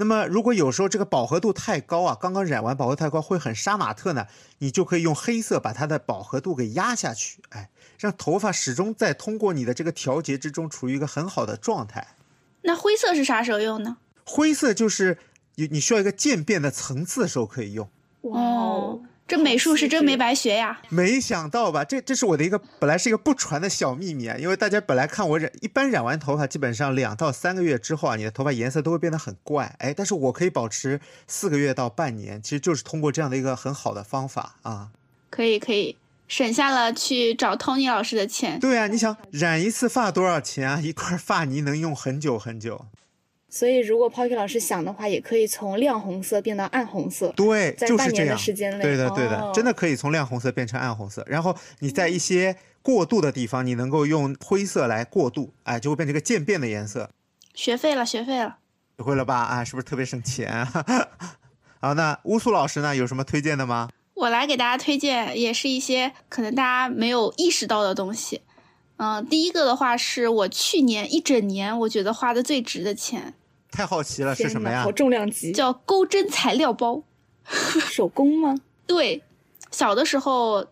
[0.00, 4.26] 那么，如果有时候这个饱和度太高啊，刚刚染完饱和太高会很杀马特呢，
[4.56, 12.16] 你就可以用黑色把它的饱和度给压下去，哎，让头发始终在通过你的这个调节之中处于一个很好的状态。
[12.62, 13.98] 那灰色是啥时候用呢？
[14.24, 15.18] 灰色就是
[15.56, 17.86] 你你需要一个渐变的层次的时候可以用。
[18.22, 18.98] 哇。
[19.30, 20.80] 这美术是真没白学呀！
[20.90, 21.84] 没想到吧？
[21.84, 24.36] 这这是我的一个本来是一个不传的小秘密啊！
[24.36, 29.72] 因为大家本来看我染，一般染完头发基本上两到三个月之后啊，你的头发颜色都会变得很怪。
[29.78, 34.88] 哎，但是我可以保持四个月到半年，其实就是通过这样的一个很好的方法啊。
[35.30, 38.58] 可以可以，省下了去找 Tony 老师的钱。
[38.58, 40.80] 对啊，你想染一次发多少钱啊？
[40.80, 42.84] 一块发泥能用很久很久。
[43.50, 47.32] 所以，如果 Pocky 老师想的话，也可以从亮红色变到暗红色。
[47.34, 51.24] 对，在半年的时间内，对的，对的，真的可以从亮红色变成暗红色。
[51.26, 57.10] 然后你在一些过渡的地方，你能够用灰色来过渡，哎，就会变成一个渐变的颜色。
[57.52, 58.58] 学废了，学废了，
[58.96, 59.34] 学会了吧？
[59.36, 60.64] 啊，是不是特别省钱？
[61.80, 63.90] 好，那乌苏老师呢，有什么推荐的吗？
[64.14, 68.42] 我来给大家推荐，也是一些可能大家没有意识到的东西。
[68.98, 73.34] 嗯，第一个的话是我去年一整年我觉得花的最值的钱。
[73.70, 74.82] 太好奇了，是什么呀？
[74.82, 77.02] 好重量级，叫钩针材料包，
[77.44, 78.54] 手工吗？
[78.86, 79.22] 对，
[79.70, 80.66] 小的时候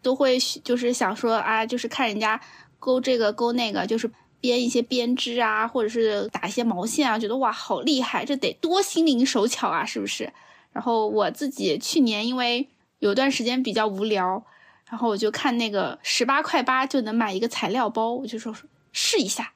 [0.00, 2.40] 都会就是想说啊，就是看人家
[2.78, 4.08] 钩这个钩那个，就是
[4.40, 10.32] 编一些编织啊，或者是打一些毛线啊，觉得哇好厉害，这得多心灵手巧啊，是不是？
[10.72, 12.68] 然后我自己去年因为
[13.00, 14.44] 有段时间比较无聊，
[14.88, 18.54] 然后我就看那个十八块八就能买一个材料包，我就说
[18.92, 19.52] 试一下，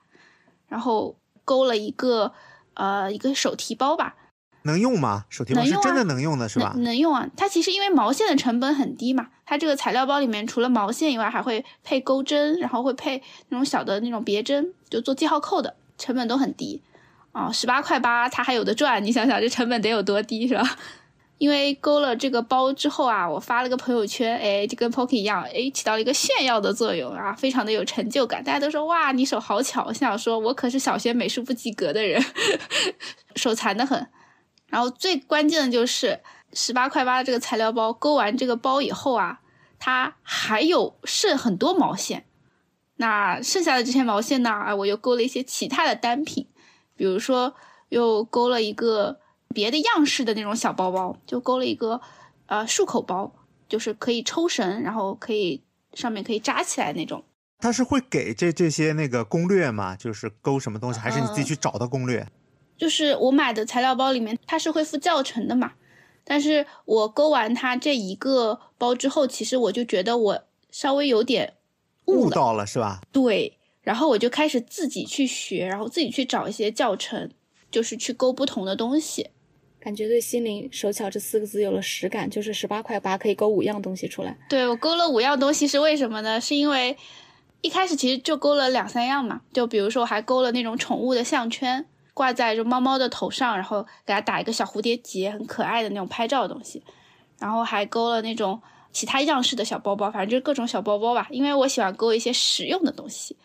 [0.68, 2.32] 然后勾了一个。
[2.75, 4.14] 呃，一个手提包吧，
[4.62, 5.25] 能用吗？
[5.29, 6.75] 手提包是真的能用的是吧？
[6.79, 16.83] 能用啊，它其实因为毛线的成本很低嘛，它这个材料包里面除了毛线以外，还会配钩针，然后会配那种小的那种别针，就做记号扣的，成本都很低
[17.33, 20.62] 啊，十八块八，它还有的赚，你想想这成本得有多低是吧？
[21.41, 28.45] 因为勾了这个包之后啊，我发了个朋友圈，哎，就跟 Pocky 一样，哎，起到了一个炫耀的作用啊，非常的有成就感。
[28.45, 29.86] 大家都说哇，你手好巧。
[29.86, 32.22] 我想说，我可是小学美术不及格的人，
[33.36, 34.07] 手残的很。
[34.66, 36.20] 然后最关键的就是
[36.53, 39.41] 十八块八的这个材料包，勾完这个包以后啊，
[39.78, 42.26] 它还有剩很多毛线。
[42.97, 46.47] 那剩下的这些毛线呢，啊，我又勾了一些其他的单品，
[46.95, 47.55] 比如说
[47.88, 49.20] 又勾了一个
[49.55, 52.01] 别的样式的那种小包包，就勾了一个
[52.47, 53.33] 呃束口包，
[53.69, 55.63] 就是可以抽绳，然后可以
[55.95, 57.23] 上面可以扎起来那种。
[57.59, 59.95] 他是会给这这些那个攻略吗？
[59.97, 62.27] 就是勾什么东西，还是你自己去找的攻略？
[62.79, 65.73] 就是我买的材料包里面，它是会附教程的嘛。
[66.25, 71.55] 但是我勾完它这一个包之后，其实我就觉得我稍微有点
[72.07, 73.01] 悟到了，是吧？
[73.11, 77.31] 对，然后我就开始自己去学，然后自己去找一些教程，
[77.71, 79.29] 就是去勾不同的东西。
[79.81, 84.37] 感觉对“心灵手巧”这四个字有了实感，就是十八块八可以勾五样东西出来。
[84.49, 86.41] 对我勾了五样东西是为什么呢？
[86.41, 86.97] 是因为。
[87.62, 96.83] 一开始其实就勾了两三样嘛，就比如说我还勾了那种宠物的项圈，挂在就猫猫的头上，然后给它打一个小蝴蝶结，很可爱的那种拍照的东西。
[97.39, 98.59] 然后还勾了那种
[98.93, 101.26] 其他样式的小包包，反正就是各种小包包吧。
[101.28, 103.37] 因为我喜欢勾一些实用的东西。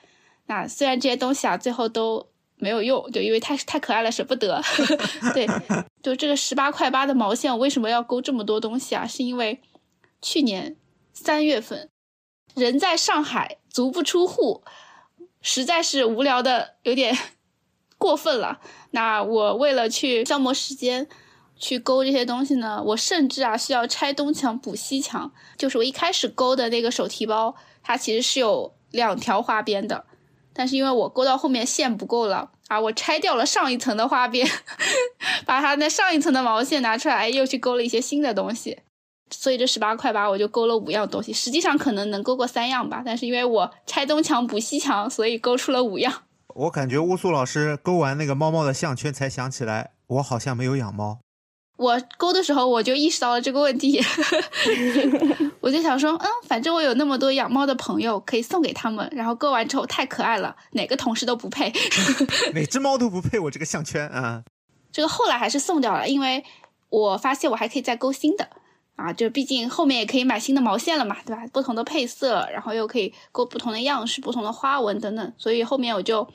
[0.46, 2.26] 那虽然这些东西啊最后都
[2.58, 4.62] 没有用，就因为太太可爱了舍不得。
[5.34, 5.48] 对，
[6.02, 9.06] 就这个十八块八的毛线，我为什么要勾这么多东西啊？
[9.06, 9.62] 是因为
[10.22, 10.76] 去年
[11.14, 11.90] 三月份。
[12.56, 14.64] 人在上海，足不出户，
[15.42, 17.14] 实在是无聊的有点
[18.00, 18.62] 过分了。
[18.92, 21.06] 那我为了去消磨时间，
[21.58, 25.34] 去勾这些东西呢，我甚至啊需要拆东墙补西墙。
[25.58, 27.54] 就是我一开始勾的那个手提包，
[27.84, 30.06] 它其实是有两条花边的，
[30.56, 34.50] 但是因为我勾到后面线不够了啊，我拆掉了上一层的花边，
[35.46, 38.80] 把它那上一层的毛线拿出来，又去勾了一些新的东西。
[39.30, 46.24] 所以这十八块八我就勾了五样东西，实际上可能能勾过三样吧，但是因为我拆东墙补西墙，所以勾出了五样。
[46.56, 51.20] 我感觉乌苏老师勾完那个猫猫的项圈，才想起来我好像没有养猫。
[51.78, 54.02] 我勾的时候我就意识到了这个问题，
[55.60, 61.74] 我就想说，嗯，反正我有那么多养猫的朋友可以送给他们，然后勾完之后太可爱了，哪个同事都不配，
[62.54, 64.44] 哪只猫都不配我这个项圈啊。
[64.92, 66.44] 这个后来还是送掉了，因为
[66.90, 68.48] 我发现我还可以再勾新的。
[68.96, 71.46] 啊，就毕竟后面也可以买新的毛线了嘛，对吧？
[71.52, 76.26] 不同的配色，然后又可以勾不同的样式、不同的花纹等等，所以后面我就，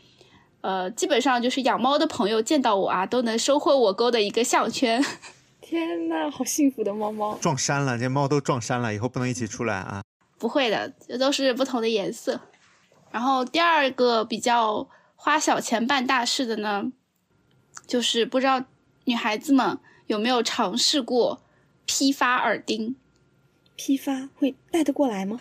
[0.60, 5.02] 呃，基本上就是养猫的朋友见到我啊，都能收获我勾的一个项圈。
[5.60, 7.36] 天呐，好幸福的猫猫！
[7.40, 10.02] 撞衫了，这猫都撞衫了，以后不能一起出来啊！
[10.38, 12.40] 不会的，这都是不同的颜色。
[13.10, 16.90] 然后第二个比较花小钱办大事的呢，
[17.86, 18.64] 就是不知道
[19.04, 21.40] 女孩子们有没有尝试过。
[21.92, 22.94] 批发耳钉，
[23.74, 25.40] 批发会带得过来吗？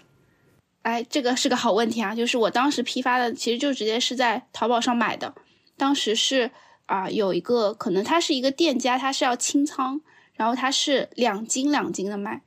[0.81, 2.15] 哎，这个是个好问题啊！
[2.15, 5.33] 就是我当时批发的，其实就直接是在淘宝上买的。
[5.77, 6.51] 当时是
[6.85, 10.01] 啊，有一个可能他是一个店家，他是要清仓，
[10.33, 12.41] 然后他是两斤两斤的卖，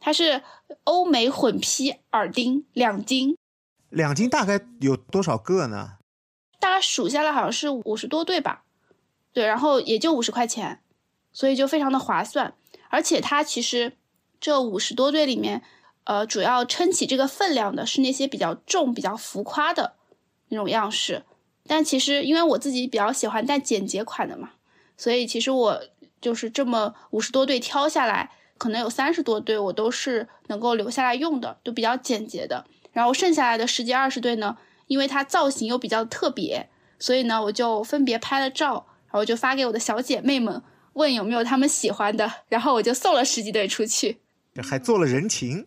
[0.00, 0.42] 他是
[0.84, 3.36] 欧美混批耳钉两斤，
[3.90, 5.98] 两斤大概有多少个呢？
[6.58, 8.64] 大概数下来好像是五十多对吧？
[9.32, 10.80] 对，然后也就五十块钱，
[11.32, 12.54] 所以就非常的划算。
[12.88, 13.92] 而且它其实
[14.40, 15.62] 这五十多对里面，
[16.08, 19.92] 呃，主要撑起这个分量的是那些比较重、比较浮夸的
[20.48, 21.22] 那种样式。
[21.66, 24.52] 但其实因为我自己比较喜欢带简洁款的嘛，
[24.96, 25.82] 所以其实我
[26.18, 32.64] 就是这么五十多对挑下来，可能有三十多对我都是能够留下来用的，就比较简洁的。
[32.94, 34.56] 然后剩下来的十几二十对呢，
[34.86, 40.62] 因为它造型又比较特别，所以呢，我就分别拍了照，然后就发给我的小姐妹们。
[40.94, 44.16] 问有没有他们喜欢的，然后我就送了十几对出去，
[44.62, 45.66] 还做了人情。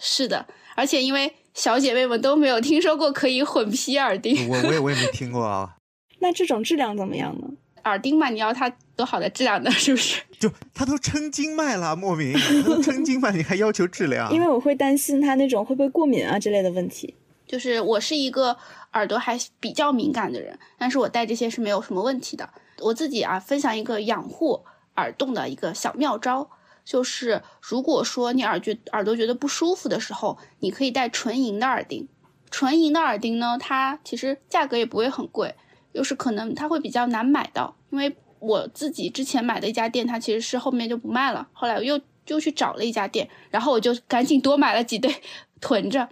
[0.00, 0.44] 是的，
[0.74, 5.76] 而且因为小姐妹们都没有听说过可以混批耳钉，我我也我也没听过啊。
[6.18, 7.48] 那这种质量怎么样呢？
[7.84, 10.20] 耳钉嘛，你要它多好的质量呢，是不是？
[10.38, 12.34] 就它都称斤卖了，莫名
[12.64, 14.30] 都称斤卖，你还要求质量？
[14.34, 17.14] 因为我会担心它那种会不会过敏啊之类的问题。
[17.46, 18.56] 就是我是一个
[18.92, 22.48] 耳朵还比较敏感的人，但是我戴这些是没有什么问题的。
[22.78, 24.62] 我自己啊，分享一个养护
[24.96, 26.48] 耳洞的一个小妙招，
[26.84, 32.08] 就是如果说你耳觉耳朵觉得不舒服的时候，你可以戴纯银的耳钉。
[32.50, 35.54] 纯银的耳钉呢，它其实价格也不会很贵，
[35.92, 45.14] 又是可能它会比较难买到，因为我自己之前买的一家店，它其实是后面就不卖了，后来我又又去找了一家店，然后我就赶紧多买了几对
[45.60, 46.08] 囤着。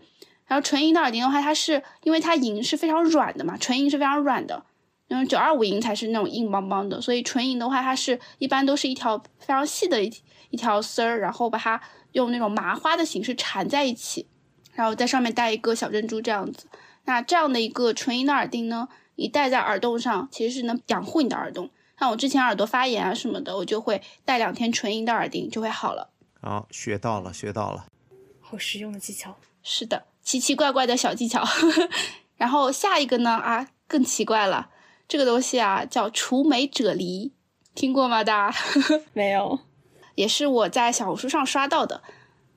[0.47, 4.65] 然后纯银的耳钉的话，它是因为它银是非常软的嘛，纯银是非常软的。
[5.09, 10.13] 因为九二五银才是那种硬邦邦的，所以纯银的话，它是一般都是一条非常细的一
[10.51, 11.81] 一条丝儿，然后把它
[12.13, 14.27] 用那种麻花的形式缠在一起，
[14.73, 16.67] 然后在上面戴一个小珍珠这样子。
[17.05, 21.71] 那这样的一个纯银的耳钉呢，你戴在耳洞上，其实是能养护你的耳洞。
[21.99, 26.11] 像我之前耳朵发炎啊什么的，我就会戴两天纯银的耳钉就会好了。
[26.41, 27.87] 好，学到了，学到了。
[28.41, 29.37] 好实用的技巧。
[29.63, 31.45] 是的，奇奇怪怪的小技巧。
[32.37, 34.71] 然后下一个呢啊，更奇怪了，
[35.09, 37.33] 这个东西啊叫除霉啫喱，
[37.75, 38.23] 听过吗？
[38.23, 38.59] 大家
[39.13, 39.59] 没有，
[40.19, 42.03] 也是我在小红书上刷到的。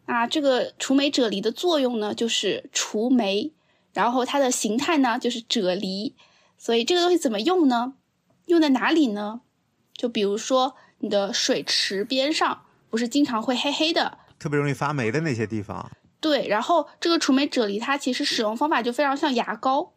[0.08, 3.52] 啊，这个除霉啫喱的作用呢，就是除霉，
[3.94, 6.14] 然后它的形态呢就是啫喱，
[6.58, 7.94] 所以这个东西怎么用呢？
[8.48, 9.42] 用在哪里呢？
[9.94, 15.92] 就比如说你的水池边上，不是经常会黑黑的，特别容易发霉的那些地方。
[16.20, 19.94] 对，然后这个除霉啫喱它其实使用方法就非常像牙膏，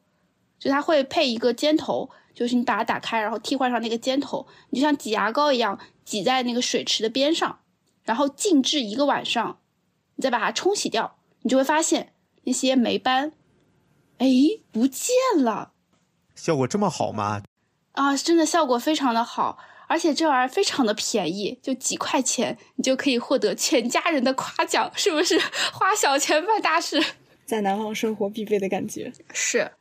[0.58, 7.60] 就它会配一个尖头，就是你把它打开，然后替换上那个尖头，你就像挤牙膏一样挤在那个水池的边上，
[8.04, 9.58] 然后静置一个晚上，
[10.16, 12.12] 你再把它冲洗掉，你就会发现
[12.44, 13.32] 那些霉斑，
[14.18, 14.26] 哎，
[14.70, 15.72] 不见了。
[16.34, 17.42] 效果这么好吗？
[17.92, 25.38] 啊，真的效果非常的好，而且这玩意儿非常的便宜，就几块钱，你就可以获得全家人的夸奖，是不是？
[25.72, 27.02] 花小钱办大事，
[27.46, 29.12] 在南方生活必备的感觉。
[29.32, 29.72] 是。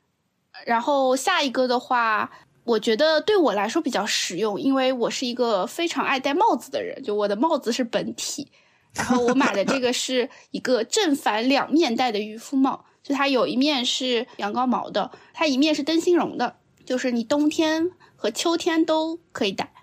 [0.65, 2.32] 然后下一个的话，
[2.64, 8.51] 我觉得对我来说比较实用，因为我是一个非常爱戴帽子的人，就我的帽子是本体。
[8.93, 17.91] 然后我买的这个是一个正反两面戴的渔夫帽，就它有一面是羊羔毛的，它一面是灯芯绒的，就是你冬天。
[18.16, 19.74] 和秋天都可以戴，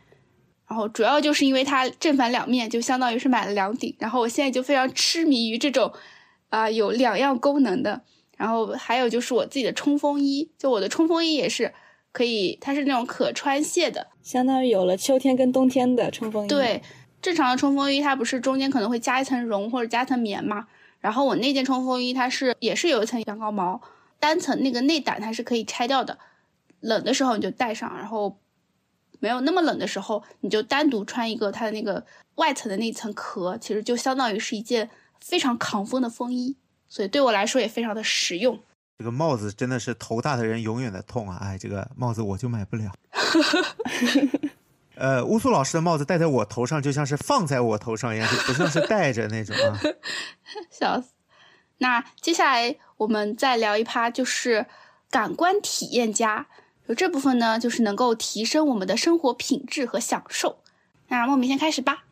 [0.66, 3.94] 然后主要就是因为它正反两面，就相当于是买了两顶。
[3.98, 5.92] 然后我现在就非常痴迷于这种，
[6.48, 8.00] 啊，有两样功能的。
[8.38, 11.74] 然后还有就是我自己的冲锋衣，就我的冲锋衣也是
[12.12, 16.48] 可以，它是那种可穿卸的，相当于有了秋天跟冬天的冲锋衣。
[16.48, 16.82] 对，
[17.22, 20.66] 正常的冲锋衣它不是中间可能会加一层绒或者加层棉吗？
[21.00, 23.80] 然后我那件冲锋衣它是也是有一层羊羔毛，
[24.18, 26.18] 单层那个内胆它是可以拆掉的。
[26.80, 28.38] 冷的时候你就戴上，然后
[29.18, 32.04] 没有那么冷的时候，你就单独穿一个它的那个
[32.36, 34.90] 外层的那层壳，其实就相当于是一件
[35.20, 36.56] 非常抗风的风衣，
[36.88, 38.58] 所以对我来说也非常的实用。
[39.00, 41.38] 这个帽子真的是头大的人永远的痛啊！
[41.40, 42.92] 哎，这个帽子我就买不了。
[44.94, 49.80] 呃，乌苏老师的帽子戴在我头上就像是放在我头上一样，就不像是戴着那种啊。
[50.70, 51.12] 笑死！
[51.78, 54.66] 那接下来我们再聊一趴，就是
[55.10, 56.48] 感官体验家。
[56.84, 60.62] 有这部分呢，就是能够提升我们的生活品质和享受。
[61.08, 62.04] 那莫名先开始吧。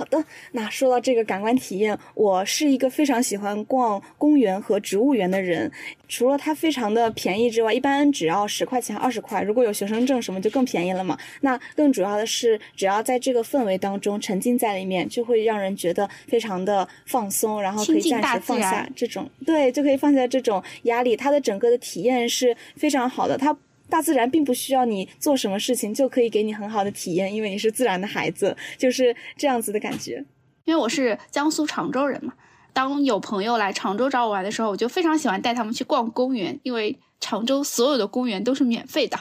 [0.00, 5.70] 好的，那说到这个感官体验，我是一个非常喜欢逛公园和植物园的人。
[6.08, 11.18] 除了它非常的便宜之外，一般只要十块钱、二十块，如果有学生证什么就更便宜了嘛。
[11.42, 21.14] 那更主要的是，只要在这个氛围当中沉浸在里面，就会让人觉得非常的放松，然后可以暂时放下这种对，就可以放下这种压力。
[21.14, 23.54] 它的整个的体验是非常好的，它。
[23.90, 30.24] 大自然并不需要你做什么事情就可以给你很好的体验，因为你是自然的孩子，就是这样子的感觉。
[30.64, 32.32] 因为我是江苏常州人嘛，
[32.72, 39.18] 当有朋友来常州找我玩的时候，我就非常喜欢带他们去逛公园，因为常州所有的公园都是免费的。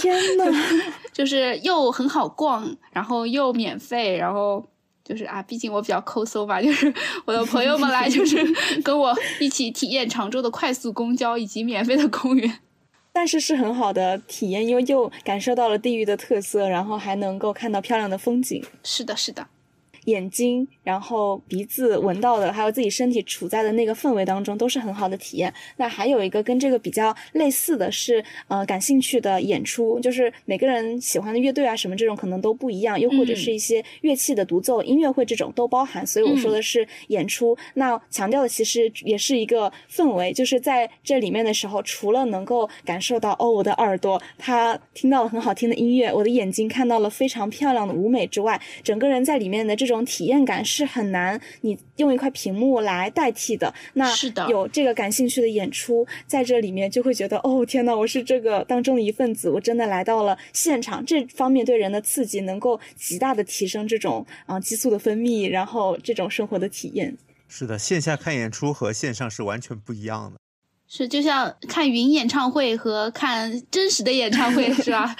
[0.00, 0.44] 天呐，
[1.12, 4.64] 就是又很好逛，然后又免费，然后
[5.04, 6.92] 就是啊，毕竟我比较抠搜吧，就是
[7.26, 8.42] 我的朋友们来就是
[8.82, 12.60] 跟我一起体验常州的快速公交以及免费的公园。
[13.12, 18.64] 但是是很好的体验，因为又感受到了地域的特色，然后还能够看到漂亮的风景。
[18.82, 19.46] 是的，是的。
[20.06, 25.52] 眼睛，然后鼻子闻到的，还有自己身体处在的那个氛围当中，都是很好的体验。
[25.76, 36.04] 那还有一个跟这个比较类似的是，呃，感兴趣的演出，就是每个人喜欢的乐队啊什么这种可能都不一样，又或者是一些乐器的独奏、音乐会这种都包含。
[36.04, 37.56] 所以我说的是演出。
[37.74, 49.91] 那强调的其实也是一个氛围，就是在这里面的时候，除了能够感受到哦，我的耳朵它听到了很好听的音乐，我的眼睛看到了非常漂亮的舞美之外，整个人在里面的这种。
[49.92, 53.70] 这种体验感是很难，你用一块屏幕来代替的。
[53.92, 61.04] 那是的，有这个感兴趣的演出在这里面，就会觉得哦天呐，我是这个当中的一份子，我真的来到了现场。
[61.04, 67.14] 这方面对人的刺激，能够极大的提升这种啊激素的分泌，然后这种生活的体验。
[67.46, 70.38] 是的，线下看演出和线上是完全不一样的。
[70.88, 75.14] 是，就像看云演唱会和看真实的演唱会，是吧？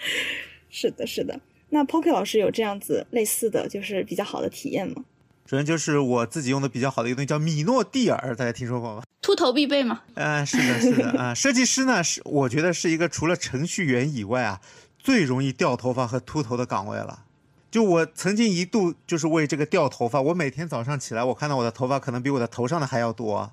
[0.70, 1.38] 是的，是的。
[1.70, 5.04] 那 Pocky 老师有这样子类似的就是比较好的体验吗？
[5.46, 9.02] 首先就是我自己用的比较好的一个东西叫米诺地尔，大家听说过吗？
[9.20, 10.02] 秃头必备吗？
[10.14, 11.34] 嗯，是的，是的啊。
[11.34, 14.60] 设计师呢是我觉得是一个除了程序员以外啊
[14.98, 16.66] 最容易掉头发和秃头的。
[16.66, 17.24] 岗位了。
[17.70, 21.70] 就我曾经一度就是为这个掉头发，我每天早上起来，我看到我的。
[21.70, 22.46] 头发可能比我的。
[22.46, 22.86] 头上的。
[22.86, 23.52] 还要多。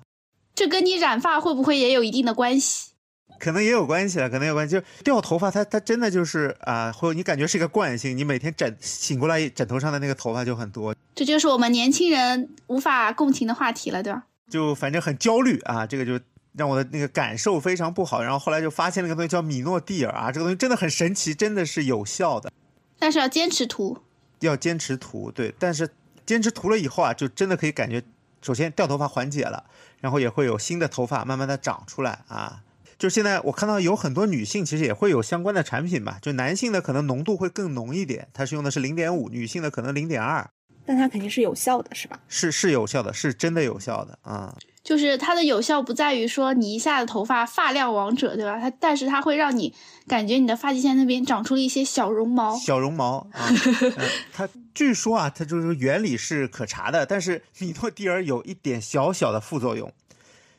[0.54, 2.34] 这跟你染发会不会也有一定的。
[2.34, 2.90] 关系？
[3.38, 4.74] 可能也有关系了，可能有关系。
[4.74, 14.24] 就掉头发，它它真的就是啊，或、你感觉是一个惯性，你每天枕醒过来，枕头上的那个头发就很多，这就是我们年轻人无法共情的话题了，对吧？
[14.50, 16.18] 就反正很焦虑啊，这个就
[16.54, 18.22] 让我的那个感受非常不好。
[18.22, 22.50] 然后后来就发现了一个东西叫米诺地尔啊，这个东西真的很神奇，真的是有效的，
[22.98, 23.98] 但是要坚持涂。
[24.40, 25.90] 要坚持涂，对，但是
[26.24, 28.00] 坚持涂了以后啊，就真的可以感觉，
[28.40, 29.64] 首先掉头发缓解了，
[30.00, 32.62] 然后也会有新的头发慢慢的长出来啊。
[32.98, 40.50] 就现在我看到有很多女性其实也会有相关的产品吧，就男性的可能浓度会更浓一点，它是用的是零点五，女性的可能零点二，
[40.84, 42.18] 但它肯定是有效的，是吧？
[42.26, 48.58] 是是有效的，是真的有效的啊、就是它的有效不在于说你一下子头发发量王者，对吧？
[48.58, 49.72] 它但是它会让你
[50.08, 52.56] 感觉你的发际线那边长出了一些小绒毛。
[52.56, 53.92] 小绒毛啊，嗯
[54.32, 59.92] 它据说啊，它就是原理是可查的，但是米诺地尔有一点小小的副作用，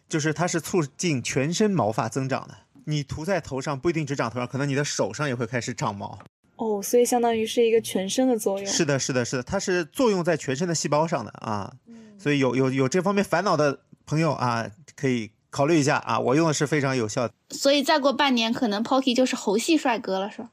[0.09, 2.57] 就是它是促进全身毛发增长的。
[2.85, 6.19] 你涂在头上不一定只长头上，可能你的手上也会开始长毛。
[6.55, 8.67] 哦，所以相当于是一个全身的作用。
[8.67, 11.71] 是的，是的，是的，它是作用在全身的细胞上的啊。
[12.17, 16.19] 所以有有有这方面烦恼的朋友啊，可以考虑一下啊。
[16.19, 20.49] 我用的是非常有效的，所以再过半年，可能 Pocky 就是猴系帅哥了，是吧？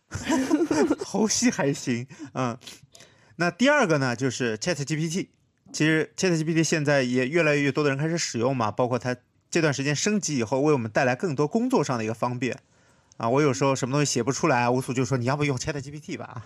[1.04, 2.56] 猴系还行，嗯。
[3.38, 5.28] 那第二个呢，就是 Chat GPT。
[5.72, 9.16] 其实 Chat GPT 现在也越来越多的人开始使用嘛，包括它
[9.50, 12.58] 这段时间升级以后，为我们带来更多工作上的一个方便。
[13.16, 16.44] 啊，我有时候什么东西写不出来，乌苏就说你要不用 Chat GPT 吧。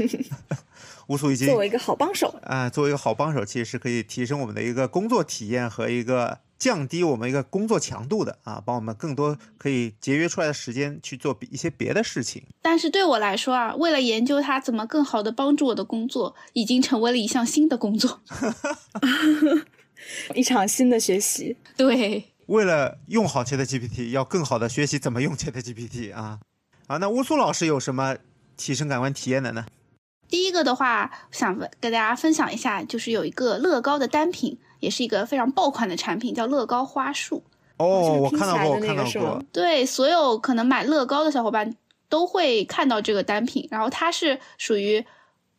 [1.08, 12.42] 乌苏已经作为一个好帮手，啊、作为一个好帮手，其实是可以提升我们的一个工作体验和一个降低我们一个工作强度的啊，帮我们更多可以节约出来的时间去做比一些别的事情。
[12.60, 18.20] 但是对我来说啊，为了研究它怎么更好的帮助我的工作，已经成为了一项新的工作。
[20.34, 21.56] 一场新的学习。
[21.76, 26.38] 对，为了用好 Chat GPT，要更好的学习怎么用 Chat GPT 啊
[26.86, 26.96] 啊！
[26.96, 28.16] 那乌苏老师有什么
[28.56, 29.66] 提升感官体验的呢？
[30.28, 37.42] 第一个的话，想跟大家分享一下，就是有一个乐高的单品，也是一个非常爆款的产品，叫乐高花束。
[37.78, 39.42] 哦，我看到过，我看到过个是吗。
[39.52, 41.74] 对，所有可能买乐高的小伙伴
[42.08, 45.04] 都会看到这个单品，然后它是属于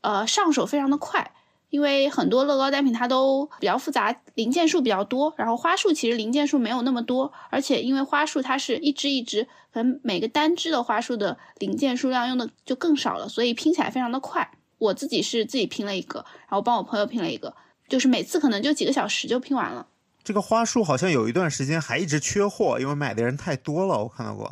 [0.01, 1.31] 呃上手非常的快，
[1.71, 14.51] 因为很多乐高单品它都比较复杂，零件数比较多，然后花束其实零件数没有那么多，而且因为花束它是一支一支，可能每个单支的花束的零件数量用的就更少了，所以拼起来非常的快。
[14.77, 17.55] 我自己是自己拼了一个，然后帮我朋友拼了一个，
[17.87, 19.87] 就是每次可能就几个小时就拼完了。
[20.23, 24.51] 这个花束好像有一段时间还一直缺货，因为买的人太多了，我看到过。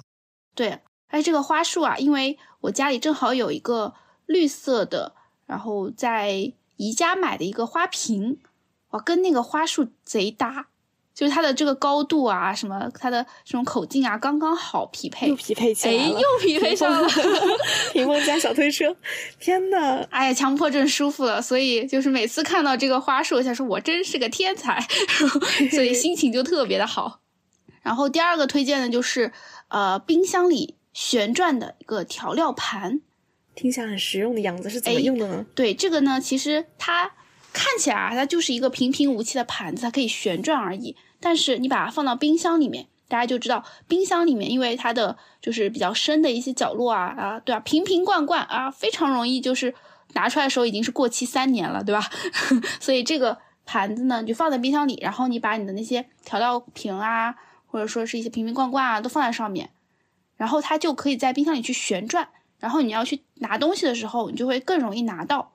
[0.56, 3.94] 对，而且这个花束啊，因为我家里正好有一个
[4.26, 5.14] 绿色的，
[5.46, 8.40] 然后在宜家买的一个花瓶，
[8.92, 10.68] 哇，跟那个花束贼搭，
[11.14, 15.36] 就是它的这个高度啊，什么它的这种口径啊，刚刚好匹配又。
[15.36, 17.10] 匹配起哎，来了，又匹配上了，
[17.92, 18.96] 屏幕加小推车，
[19.42, 24.80] 天呐，哎呀，强迫症舒服了，所以就是每次看到这个花束，我想说我真是个天才，
[25.72, 27.20] 所以心情就特别的好。
[27.82, 29.34] 然后第二个推荐的就是
[29.68, 33.02] 呃冰箱里旋转的一个调料盘，
[33.60, 35.46] 听起来很实用的样子，是怎么哎用的呢？
[35.54, 37.12] 对这个呢，其实它
[37.52, 40.96] 看起来啊，它就是一个平平无奇的盘子，它可以旋转而已。
[41.20, 49.76] 但是你把它放到冰箱里面，大家就知道，冰箱里面因为它的就是比较深的一些角落啊啊，对啊，瓶瓶罐罐啊，非常容易就是
[50.14, 52.10] 拿出来的时候已经是过期三年了，对吧？
[52.80, 57.36] 所以这个盘子呢，你就放在冰箱里，然后你把你的那些调料瓶啊，
[57.68, 59.72] 或者说是一些瓶瓶罐罐啊，都放在上面，
[60.38, 62.30] 然后它就可以在冰箱里去旋转。
[62.60, 65.52] 然后你要去拿东西的时候，你就会更容易拿到。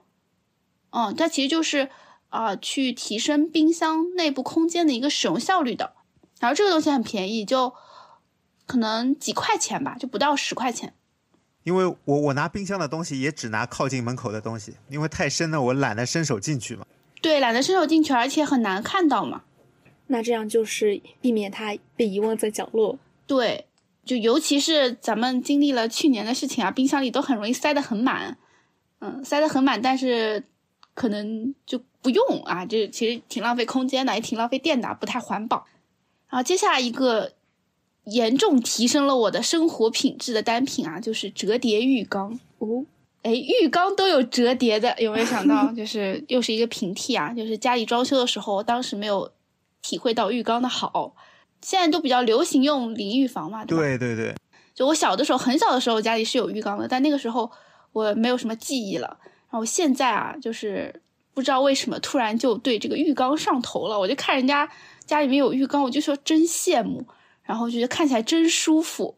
[0.90, 1.90] 嗯，它其实就是
[2.28, 5.92] 啊、呃去提升冰箱内部空间的一个使用效率的。
[6.40, 7.72] 然后这个东西很便宜，就
[8.66, 10.94] 可能几块钱吧，就不到十块钱。
[11.62, 16.84] 因为我我拿冰箱的东西也只拿靠近门口的东西，因为太深了，我懒得伸手进去嘛。
[17.22, 19.42] 对，懒得伸手进去，而且很难看到嘛。
[20.08, 22.98] 那这样就是避免它被遗忘在角落。
[23.26, 23.66] 对，
[24.04, 28.36] 就尤其是咱们经历了去年的事情啊，冰箱里都很容易塞得很满，
[29.00, 30.44] 嗯，塞得很满，但是
[30.94, 35.66] 可能就不用啊，这其实挺浪费空间的，也挺浪费电的，不太环保。
[36.28, 37.32] 然后接下来一个
[38.04, 42.38] 严重提升了我的生活品质的单品啊，就是折叠浴缸。
[42.58, 42.84] 哦，
[43.22, 45.70] 哎，浴缸都有折叠的，有没有想到？
[45.72, 47.32] 就是又是一个平替啊！
[47.32, 49.30] 就是家里装修的时候，当时没有
[49.80, 51.14] 体会到浴缸的好。
[51.64, 53.96] 现在都比较流行用淋浴房嘛，对？
[53.96, 54.36] 对对对，
[54.74, 57.50] 就我小的时候，很小的时候家里是有浴缸的，但那个时候
[57.92, 59.16] 我没有什么记忆了。
[59.50, 61.00] 然后现在啊，就是
[61.32, 63.98] 不知道为什么突然就对这个浴缸上头了。
[63.98, 64.68] 我就看人家
[65.06, 67.06] 家里面有浴缸，我就说真羡慕。
[67.42, 69.16] 然后觉得看起来真舒服，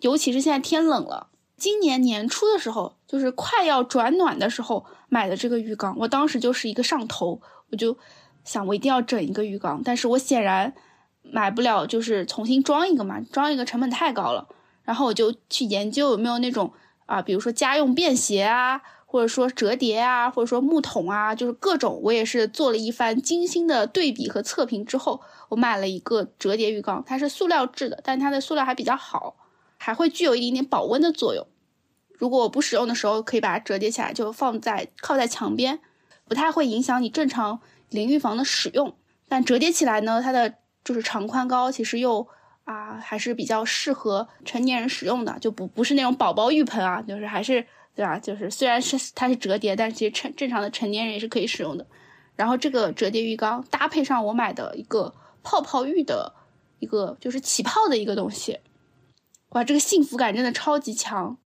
[0.00, 1.28] 尤其是现在天冷了。
[1.56, 7.40] 今年年初的时候，就是快要转暖的时候买的这个浴缸，我当时就是一个上头，
[7.70, 7.96] 我就
[8.44, 10.74] 想我一定要整一个浴缸，但是我显然
[11.32, 14.46] 买不了，就是重新装一个嘛，装一个成本太高了。
[14.84, 16.72] 然后我就去研究有没有那种
[17.06, 22.00] 啊，比如说家用便携啊，或者说折叠啊，或者说木桶啊，就是各种。
[22.02, 29.36] 我也是做了一番精心的对比和测评之后，我买了一个折叠浴缸，它是塑料制的，但它的塑料还比较好，
[29.78, 31.46] 还会具有一点点保温的作用。
[32.18, 35.80] 如果我不使用的时候，可以把它折叠起来，就放在靠在墙边，
[36.28, 38.94] 不太会影响你正常淋浴房的使用。
[39.28, 40.54] 但折叠起来呢，它的
[40.92, 42.26] 就是长宽高其实又
[42.64, 47.64] 啊还是比较适合成年人使用的，就不不是那种宝宝浴盆啊，就是还是
[47.94, 48.18] 对吧？
[48.18, 51.86] 就是虽然是它是折叠，但是其实成正常的成年人也是可以使用的。
[52.36, 56.34] 然后这个折叠浴缸搭配上我买的一个泡泡浴的
[56.78, 58.58] 一个就是起泡的一个东西，
[59.50, 61.38] 哇，这个幸福感真的超级强。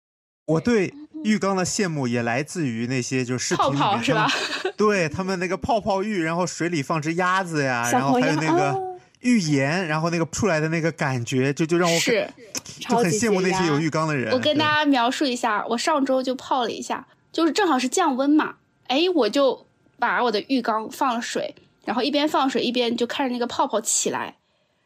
[0.47, 0.95] 我对
[1.25, 4.29] 浴缸的羡慕也来自于那些就是视频泡里面泡是吧？
[4.77, 12.29] 对他们那个泡泡浴，然后水里放只鸭子呀，然后还有那个哦浴盐，然后那个出来的那个感觉，就就让我是
[12.81, 14.33] 就很羡慕那些有浴缸的人。
[14.33, 18.57] 我跟大家描述一下，我上周就泡了一下，就是正好是降温嘛，
[18.87, 19.67] 哎，我就
[19.99, 21.55] 把我的浴缸放了水，
[21.85, 24.37] 然后一边放水一边就看着那个泡泡起来，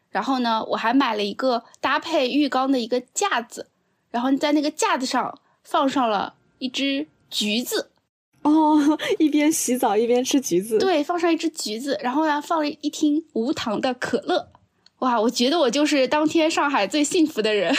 [0.09, 3.67] 然后呢，我还买了一个搭配浴缸的一个架子，
[4.09, 7.90] 然后在那个架子上放上了一只橘子，
[8.43, 14.47] 哦， 一边洗澡一边吃橘子，对，放上一只橘子，然后呢，放了一听无糖的可乐。
[14.99, 17.75] 哇，我觉得我就是当天上海最幸福的人。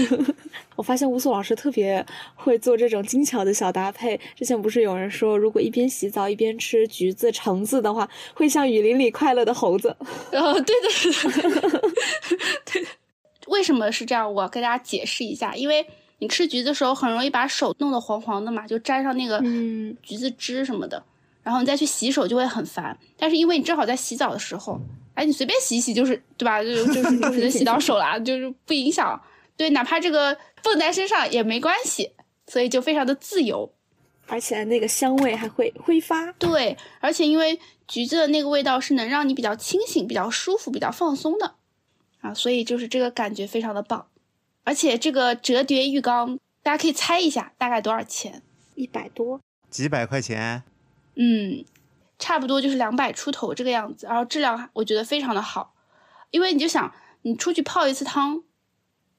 [0.76, 2.04] 我发现乌苏老师特别
[2.36, 4.18] 会做这种精巧的小搭配。
[4.34, 9.94] 之前不是有人说，如果一边洗澡一边吃橘子、橙子的话，会像雨林里快乐的猴子。
[10.30, 11.80] 然 后，对对对对对
[12.64, 12.86] 对，
[13.48, 14.32] 为什么是这样？
[14.32, 15.84] 我跟大家解释一下，因为
[16.18, 21.02] 你吃橘子的时候很容易把手弄得黄黄的嘛，就沾上那个嗯橘子汁什么的，
[21.42, 22.98] 然后你再去洗手就会很烦。
[23.16, 24.80] 但是因为你正好在洗澡的时候，
[25.14, 26.62] 哎，你随便洗一洗就是对吧？
[26.62, 29.20] 就就是就是能洗到手啦，就是不影响。
[29.56, 32.10] 对，哪怕这个蹦在身上也没关系，
[32.46, 33.72] 所以就非常的自由。
[34.26, 36.30] 而且那个香味还会挥发。
[36.32, 41.54] 对，而且因为橘子的那个味道是能让你比较清醒、比较舒服、比较放松的
[42.20, 44.06] 啊，所以就是这个感觉非常的棒。
[44.68, 48.42] 而且这个折叠浴缸，大家可以猜一下大概多少钱？
[48.74, 49.40] 一百多，
[49.70, 50.62] 几百块钱，
[51.14, 51.64] 嗯，
[52.18, 55.72] 差不多就是两百出头这个样子，然后质量我觉得非常的好，
[56.30, 56.92] 因为你就想
[57.22, 58.42] 你出去泡一次汤，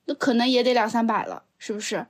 [0.06, 2.06] 那可能也得两三百了，是不是？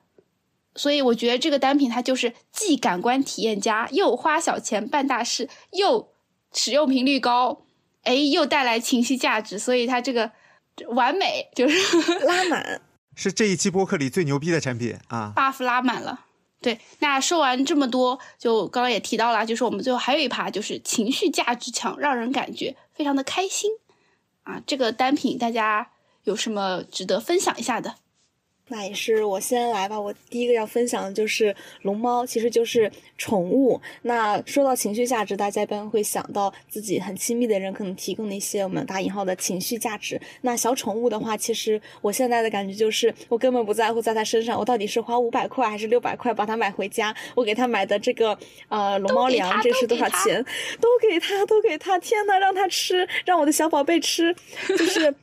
[0.75, 6.11] 所以我觉得这个单品它就是既感官体验佳，又花小钱办大事，又
[6.51, 7.61] 使用频率高，
[8.03, 10.29] 哎，又带来情绪价值，所以它这个
[10.89, 12.81] 完美，就是拉满。
[13.19, 16.21] 是这一期播客里最牛逼的产品啊！buff 拉满了。
[16.61, 23.69] 对，那说完这么多，就刚刚也提到了，就是我们最后还有一趴，就是情绪价值强，让人感觉非常的开心
[24.43, 24.61] 啊。
[24.65, 25.89] 这个单品大家
[26.23, 27.95] 有什么值得分享一下的？
[28.69, 29.99] 那也是我先来吧。
[29.99, 33.81] 我第一个要分享的就是龙猫，其实就是宠物。
[34.03, 40.21] 那说到情绪价值，大家一般会想到自己很亲密的人可能提供的一些我们打引号的情绪价值。
[40.41, 47.13] 那小宠物的话，其实我现在的感觉就是，我根本不在乎在它身上，我到底是花五百块还是六百块把它买回家。
[47.35, 50.45] 我给它买的这个呃龙猫粮，这是多少钱？
[50.79, 51.97] 都给它，都给它！
[51.99, 54.33] 天呐，让它吃，让我的小宝贝吃，
[54.67, 55.13] 就是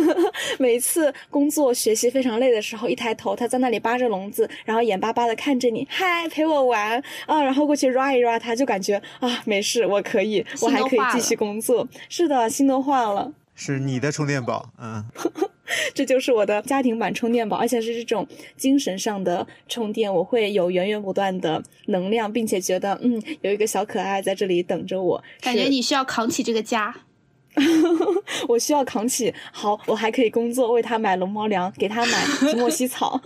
[0.58, 11.86] 每一次工作学习非常累的时候，一抬头，它在那里扒着笼子，然后眼巴巴的看着你，嗨，陪我玩啊，然后过去 ra 一 ra 它，就感觉啊，没事，我可以，我还可以继续工作。
[12.08, 13.32] 是的，心都化了。
[13.56, 15.04] 是你的充电宝，嗯，
[15.94, 18.26] 这就是我的家庭版充电宝，而且是这种
[18.56, 26.94] 精神上的充电，我会有源源不断的能量，并且觉得嗯，有一个小可爱在这里等着我，感觉你需要扛起这个家。
[28.48, 29.32] 我需要扛起。
[29.52, 33.20] 好，我还可以工作，为它买龙猫粮，给它买 提莫西草。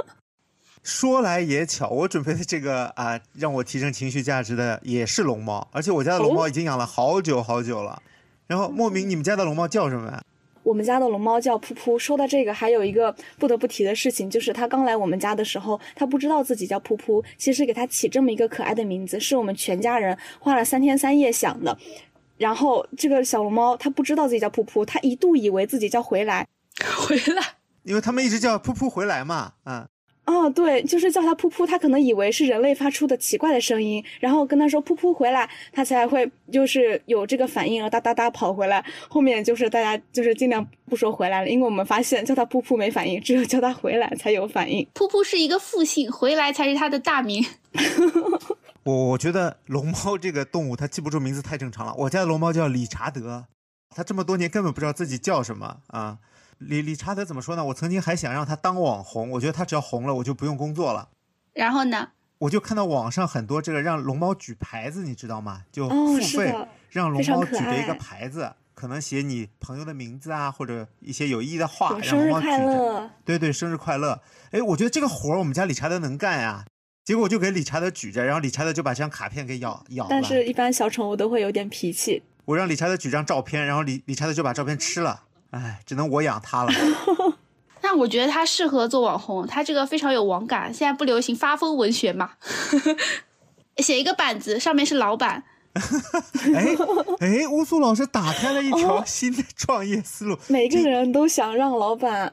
[0.82, 8.02] 说来也巧，我准备的这个啊、让我提升情绪价值的也是龙猫，而且我家的龙猫已经养了好久好久了。
[8.46, 10.22] 然后莫名，你们家的龙猫叫什么呀？
[10.62, 11.98] 我们家的龙猫叫噗噗。
[11.98, 17.24] 说到这个，还有一个不得不提的事情，就是它刚来我们家的时候，它不知道自己叫噗噗。
[17.38, 21.76] 其实给它起这么一个可爱的名字，是我们全家人花了三天三夜想的。
[22.38, 26.46] 然后这个小龙猫它不知道自己叫噗噗，它一度以为自己叫回来。
[26.96, 27.42] 回来，
[27.82, 29.84] 因为他们一直叫噗噗回来嘛，嗯，
[30.26, 38.84] 哦，对，就是叫它噗噗，它可能以为是人类发出的奇怪的声音，然后跟它说噗噗回来，它才会就是有这个反应，然后哒哒哒跑回来。
[39.08, 44.86] 后面就是大家就是尽量不说回来了，因为我们发现叫它噗噗没反应，只有叫它回来才有反应。
[44.94, 47.44] 噗噗是一个复姓，回来才是它的大名。
[48.88, 51.92] 我我觉得龙猫这个动物它记不住名字太正常了。
[51.94, 53.44] 我家的龙猫叫理查德，
[53.90, 56.18] 它这么多年根本不知道自己叫什么啊。
[56.56, 57.62] 理理查德怎么说呢？
[57.66, 61.10] 我曾经还想让他当网红，我觉得他只要红了，我就不用工作了。
[61.52, 62.08] 然后呢？
[62.38, 65.64] 我就看到网上很多这个让龙猫举牌子，你知道吗？
[65.70, 66.56] 就付费
[66.88, 73.10] 让龙猫举着一个牌子，可能写你朋友的名字啊，或者一些有意义的话，让龙猫举着。
[73.26, 74.22] 对对，生日快乐！
[74.52, 76.64] 哎，我觉得这个活儿我们家理查德能干呀。
[77.08, 80.08] 结果我就给理查德举着，然后理查德就把这张卡片给咬咬了。
[80.10, 82.22] 但是，一般小宠物都会有点脾气。
[82.44, 85.22] 我让理查德举张照片，然后理理查德就把照片吃了。
[85.52, 86.72] 哎，只能我养它了。
[87.80, 90.64] 那我觉得他适合做网红，他这个非常有网感。
[90.74, 92.32] 现在不流行发疯文学嘛？
[93.78, 95.44] 写一个板子，上面是老板。
[96.54, 96.76] 哎
[97.20, 100.36] 哎，乌苏老师打开了一条新的创业思路。
[100.48, 102.32] 每个人都想让老板。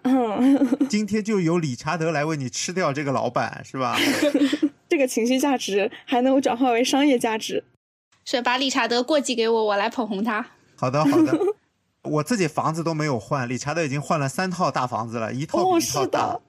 [0.90, 3.96] 今天就由理查德来为你吃掉这个老板，是吧？
[4.96, 7.62] 这个情绪价值还能转化为商业价值。
[8.24, 10.46] 是把理查德过继给我，我来捧红他。
[10.78, 11.38] 好的，好的。
[12.04, 16.40] 我自己房子都没有换，理查德已经换了三套大房子了，一套比一套大，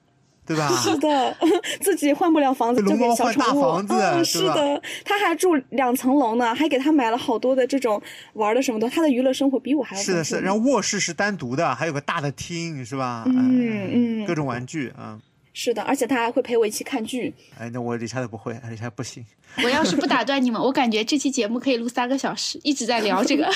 [0.45, 0.69] 对吧？
[0.81, 1.35] 是的，
[1.81, 3.83] 自己换不了房子就给小宠物。
[3.89, 8.01] 嗯，是的，他还住两层楼呢，还给他买了好多的这种
[8.33, 10.01] 玩的什么的，他的娱乐生活比我还要。
[10.01, 13.23] 是的，是的，然后卧室是单独的，还有个大的厅，是吧？
[13.27, 15.19] 嗯嗯，各种玩具啊。
[15.59, 17.33] 是的，而且他还会陪我一起看剧。
[17.57, 19.25] 哎，那我理查都不会，理查不行。
[19.63, 23.49] 我要是不打断你们，我感觉这期节目可以录三个小时，一直在聊这个，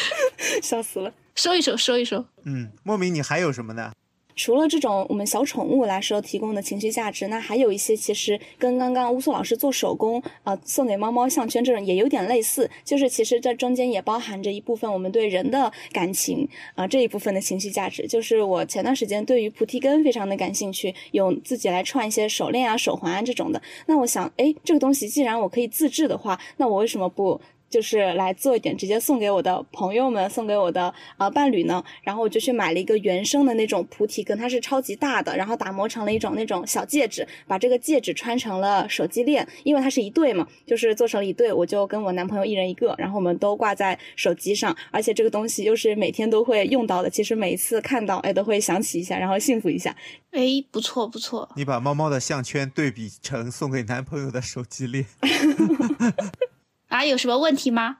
[0.62, 1.10] 笑死了。
[1.36, 2.22] 收一收，收一收。
[2.44, 3.92] 嗯，莫名，你还有什么呢？
[4.38, 18.06] 除了这种我们小宠物来说提供的情绪价值，那还有一些其实跟刚刚乌苏老师做手工啊送给猫猫项圈这种也有点类似，就是其实这中间也包含着一部分我们对人的感情啊这一部分的情绪价值。
[18.06, 23.60] 就是我前段时间对于菩提根非常的感兴趣，用自己来串一些手链啊、手环啊这种的。
[23.86, 27.40] 那我想，哎，这个东西既然我可以自制的话，那我为什么不？
[27.68, 31.82] 就是来做一点，直接送给我的朋友们，送给我的呃伴侣呢。
[32.02, 49.94] 然后我就去买了一个原生的那种菩提根，它是超级大的，然后打磨成了一种那种小戒指，把这个戒指穿成了手机链，因为它是一对嘛，就是做成了一对，我就跟我男朋友一人一个，然后我们都挂在手机上，而且这个东西又是每天都会用到的，其实每一次看到，哎，都会想起一下，然后幸福一下。
[50.30, 51.48] 哎，不错不错。
[51.56, 55.06] 你把猫猫的项圈对比成送给男朋友的手机链。
[56.88, 57.98] 啊，有什么问题吗？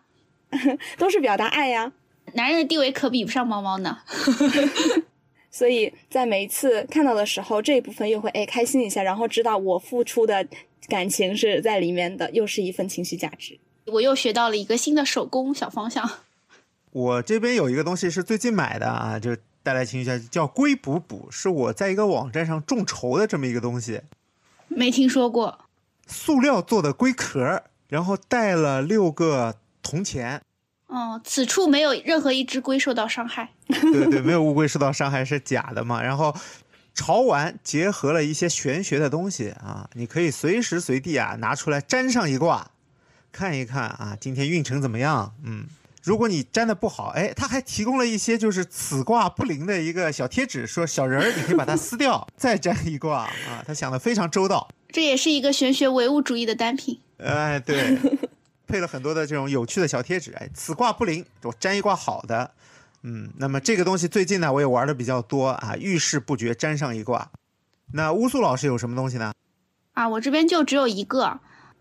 [0.99, 1.93] 都是表达爱呀。
[2.35, 3.99] 男人的地位可比不上猫猫呢。
[5.51, 10.47] 所以在每一次看到的时候，这一部分又会哎开心一下，然后知道我付出的
[10.89, 13.59] 感情是在里面的，又是一份情绪价值。
[13.87, 16.09] 我又学到了一个新的手工小方向。
[16.91, 24.03] 我这边有一个东西是最近买的啊，就带来情绪价值，叫龟补补，是我在一个网站上众筹的这么一个东西。
[24.69, 25.59] 没听说过。
[26.07, 27.65] 塑料做的龟壳。
[27.89, 30.43] 然后带了六个铜钱，
[30.87, 33.51] 哦，此处没有任何一只龟受到伤害。
[33.67, 36.03] 对对，没有乌龟受到伤害是假的嘛？
[36.03, 36.35] 然后
[36.95, 42.71] 潮玩结合了一些玄学的东西啊，你可以随时随地啊拿出来粘上一卦，
[43.33, 45.35] 看一看啊今天运程怎么样？
[45.45, 45.67] 嗯，
[46.03, 54.69] 如果你粘的不好，哎，他还提供了一些就是此卦不灵的一个小贴纸，说小人儿你可以把它撕掉再粘一卦啊，他想的非常周到。
[54.91, 57.01] 这也是一个玄学唯物主义的单品。
[57.19, 57.99] 哎，对，
[58.67, 60.33] 配了很多的这种有趣的小贴纸。
[60.35, 62.51] 哎，此卦不灵，我占一卦好的。
[63.03, 65.77] 嗯，那么这个东西最近呢，我也玩的比较多啊。
[65.79, 67.31] 遇事不决，粘上一卦。
[67.93, 69.33] 那乌苏老师有什么东西呢？
[69.95, 71.41] 啊，我这边就只有一个，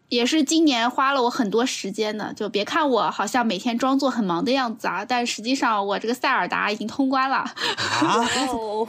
[0.09, 2.34] 也是今年花了我很多时间的。
[2.34, 7.38] 就别看我好像每天装作很忙的样子啊，但实际上我这个塞尔达已经通关了。
[7.38, 8.27] 啊，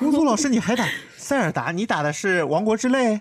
[0.00, 1.72] 乌苏老师你还打塞尔达？
[1.72, 3.20] 你打的是王国之泪？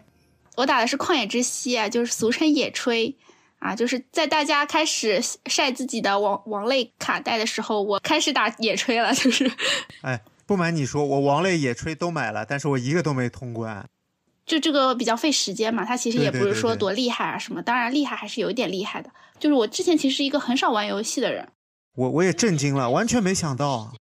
[0.57, 3.13] 我打的是旷野之息啊，就是俗称野炊
[3.59, 9.49] 啊，就是在大家开始晒自己的王王类卡带的时候，我开始打野炊了，就是。
[10.01, 13.87] 哎，不瞒你说，我王类野炊都买了，但是我一个都没通关。
[14.47, 19.11] 就这个比较费时间嘛，它其实也不是说多厉害啊什么，当然厉害还是有一点厉害的。
[19.39, 21.47] 就是我之前其实一个很少玩游戏的人，
[21.93, 23.93] 我我也震惊了，完全没想到。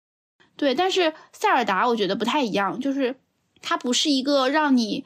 [0.56, 3.18] 对，但是塞尔达我觉得不太一样，就是
[3.62, 5.04] 它不是一个让你。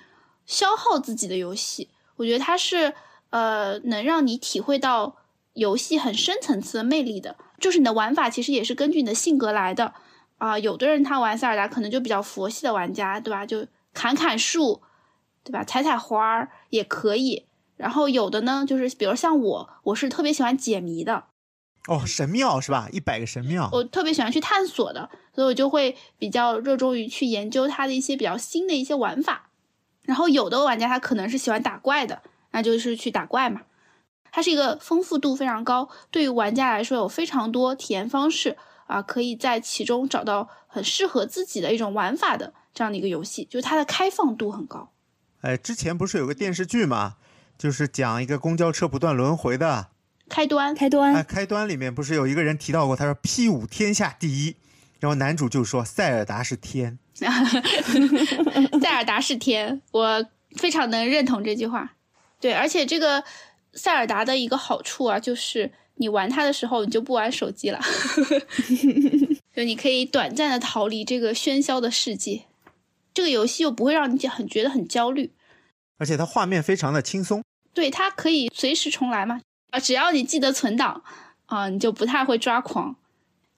[0.49, 2.95] 消耗自己的游戏，我觉得它是
[3.29, 5.15] 呃能让你体会到
[5.53, 7.37] 游戏很深层次的魅力的。
[7.59, 9.93] 就是你的玩法其实也是根据你的性格来的
[10.39, 10.57] 啊。
[10.57, 13.45] 有的人他玩塞尔达可能就比较佛系的玩家，对吧？
[13.45, 14.81] 就砍砍树
[15.43, 15.63] 对吧？
[15.63, 17.45] 采采花儿也可以。
[17.77, 21.25] 然后有的呢，就是比如像我，我是特别喜欢解谜的。
[21.87, 22.89] 哦，神庙是吧？
[22.91, 29.48] 一百个神庙，我特别喜欢去探索的，所以我就会比较热衷于去研究它的一些比较新的一些玩法。
[30.09, 32.19] 然后有的玩家他可能是喜欢打怪的，
[32.49, 33.61] 那就是去打怪嘛。
[34.31, 38.57] 它是一个丰富度非常高，对于玩家来说有非常多体验方式
[38.87, 44.89] 啊，可以在其中找到很适合自己的一种玩法的这样的一个游戏，就是它的开放度很高。
[45.41, 47.17] 哎，之前不是有个电视剧嘛，
[47.55, 49.89] 就是讲一个公交车不断轮回的。
[50.27, 54.55] 开端，开端，哎，开端里面不是有一个人提到过，他说 P 五天下第一，
[54.99, 56.97] 然后男主就说塞尔达是天，
[58.79, 60.25] 塞尔达是天，我
[60.57, 61.95] 非常能认同这句话。
[62.39, 63.23] 对，而且这个
[63.73, 67.79] 塞尔达的一个好处啊，就是你玩它的时候，你就不玩手机了，
[69.53, 72.43] 就你可以短暂的逃离这个喧嚣的世界，
[73.13, 75.31] 这个游戏又不会让你很觉得很焦虑，
[75.97, 77.43] 而且它画面非常的轻松，
[77.73, 79.41] 对，它可以随时重来嘛。
[79.71, 81.03] 啊，只要你记得存档，
[81.45, 82.95] 啊，你就不太会抓狂。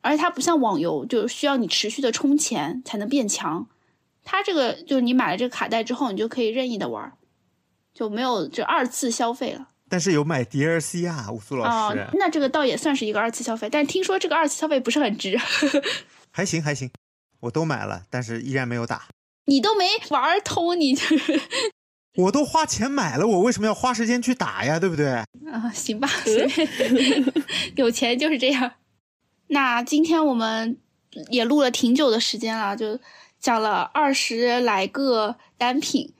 [0.01, 3.67] 而且它不像网游，就需要你持续的充钱才能变强。
[4.23, 7.11] 它这个就是你买了这个卡带之后，你就可以任意的玩，
[7.93, 9.67] 就没有这二次消费了。
[9.89, 11.99] 但是有买 DLC 啊，乌苏老师。
[11.99, 15.37] 哦那这个倒也算是一个二次消费，但听说这个二次消费不是很值。
[16.31, 16.89] 还行还行，
[17.41, 19.07] 我都买了，但是依然没有打。
[19.45, 21.03] 你都没玩通，你就。
[22.15, 24.79] 我都花钱买了，我为什么要花时间去打呀？
[24.79, 25.09] 对不对？
[25.51, 26.07] 啊，行吧，
[27.75, 28.71] 有钱就是这样。
[29.51, 30.77] 那今天我们
[31.29, 32.97] 也录了挺久的时间了，就
[33.37, 36.13] 讲了二十来个单品，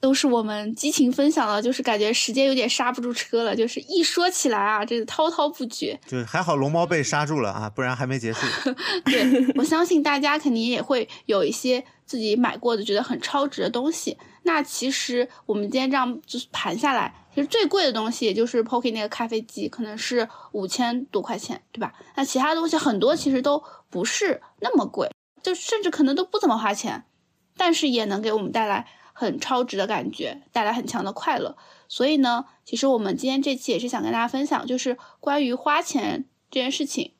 [0.00, 6.00] 都是我们激情分享了，就是感觉时间有点刹不住车了，就是一说起来啊，这滔滔不绝。
[6.04, 8.40] 就还好龙猫被刹住了啊，不然还没结束。
[9.06, 14.18] 对，我相信大家肯定也会有一些自己买过的觉得很超值的东西。
[14.42, 21.94] 那其实我们今天这样就是盘下来，其实最贵的东西也就是 Pocky 那个咖啡机，可能是五千多块钱，对吧？
[22.16, 25.08] 那其他东西很多其实都不是那么贵，
[25.40, 27.04] 就甚至可能都不怎么花钱，
[27.56, 31.56] 但是也能给我们带来很超值的感觉，带来很强的快乐。
[31.86, 37.12] 所以呢，其实我们今天这期也是想跟大家分享，就是关于花钱这件事情，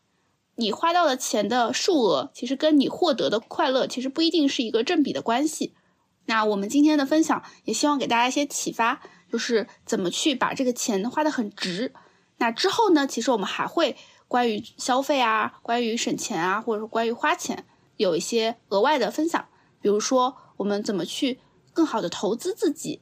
[0.56, 5.74] 你花到的钱的数额，其实跟你获得的快乐，其实不一定是一个正比的关系。
[6.26, 11.92] 那我们今天的分享也希望给大家一些启发，就是怎么去把这个钱花得很值。
[12.38, 13.96] 那之后呢，其实我们还会
[14.26, 17.64] 关于消费啊，关于省钱啊，或者说关于花钱，
[17.96, 19.46] 有一些额外的分享。
[19.80, 21.40] 比如说我们怎么去
[21.72, 23.00] 更好的投资自己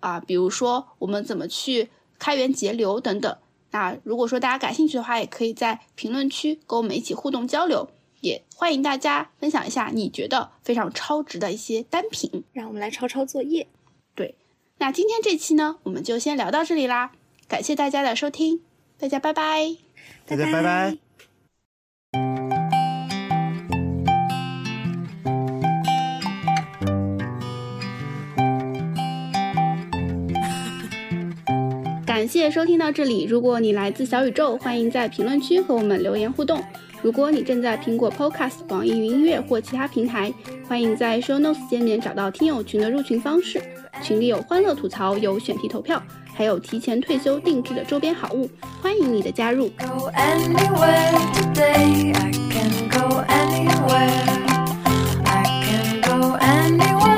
[0.00, 3.36] 啊，比如说我们怎么去开源节流等等。
[3.70, 7.90] 那如果说大家感兴趣的话，也可以在评论区跟我们一起互动交流。
[8.22, 13.68] 也欢迎大家分享一下你觉得非常超值的一些单品，让我们来抄抄作业。
[14.78, 17.12] 对，那今天这期呢，我们就先聊到这里啦，
[17.48, 18.60] 感谢大家的收听，
[18.98, 19.76] 大家拜拜，
[20.26, 20.96] 大家拜拜。
[32.06, 36.64] 感谢收听到这里，如果你来自小宇宙，欢迎在评论区和我们留言互动。
[37.02, 40.32] 如果你正在苹果 Podcast、网易云音乐或其他平台，
[40.66, 43.62] 欢迎在 Show Notes 界面找到听友群的入群方式。
[44.02, 46.02] 群里有欢乐吐槽有选题投票
[46.34, 48.48] 还有提前退休定制的周边好物
[48.82, 54.36] 欢迎你的加入 go anywhere today i can go anywhere
[55.24, 57.15] i can go anywhere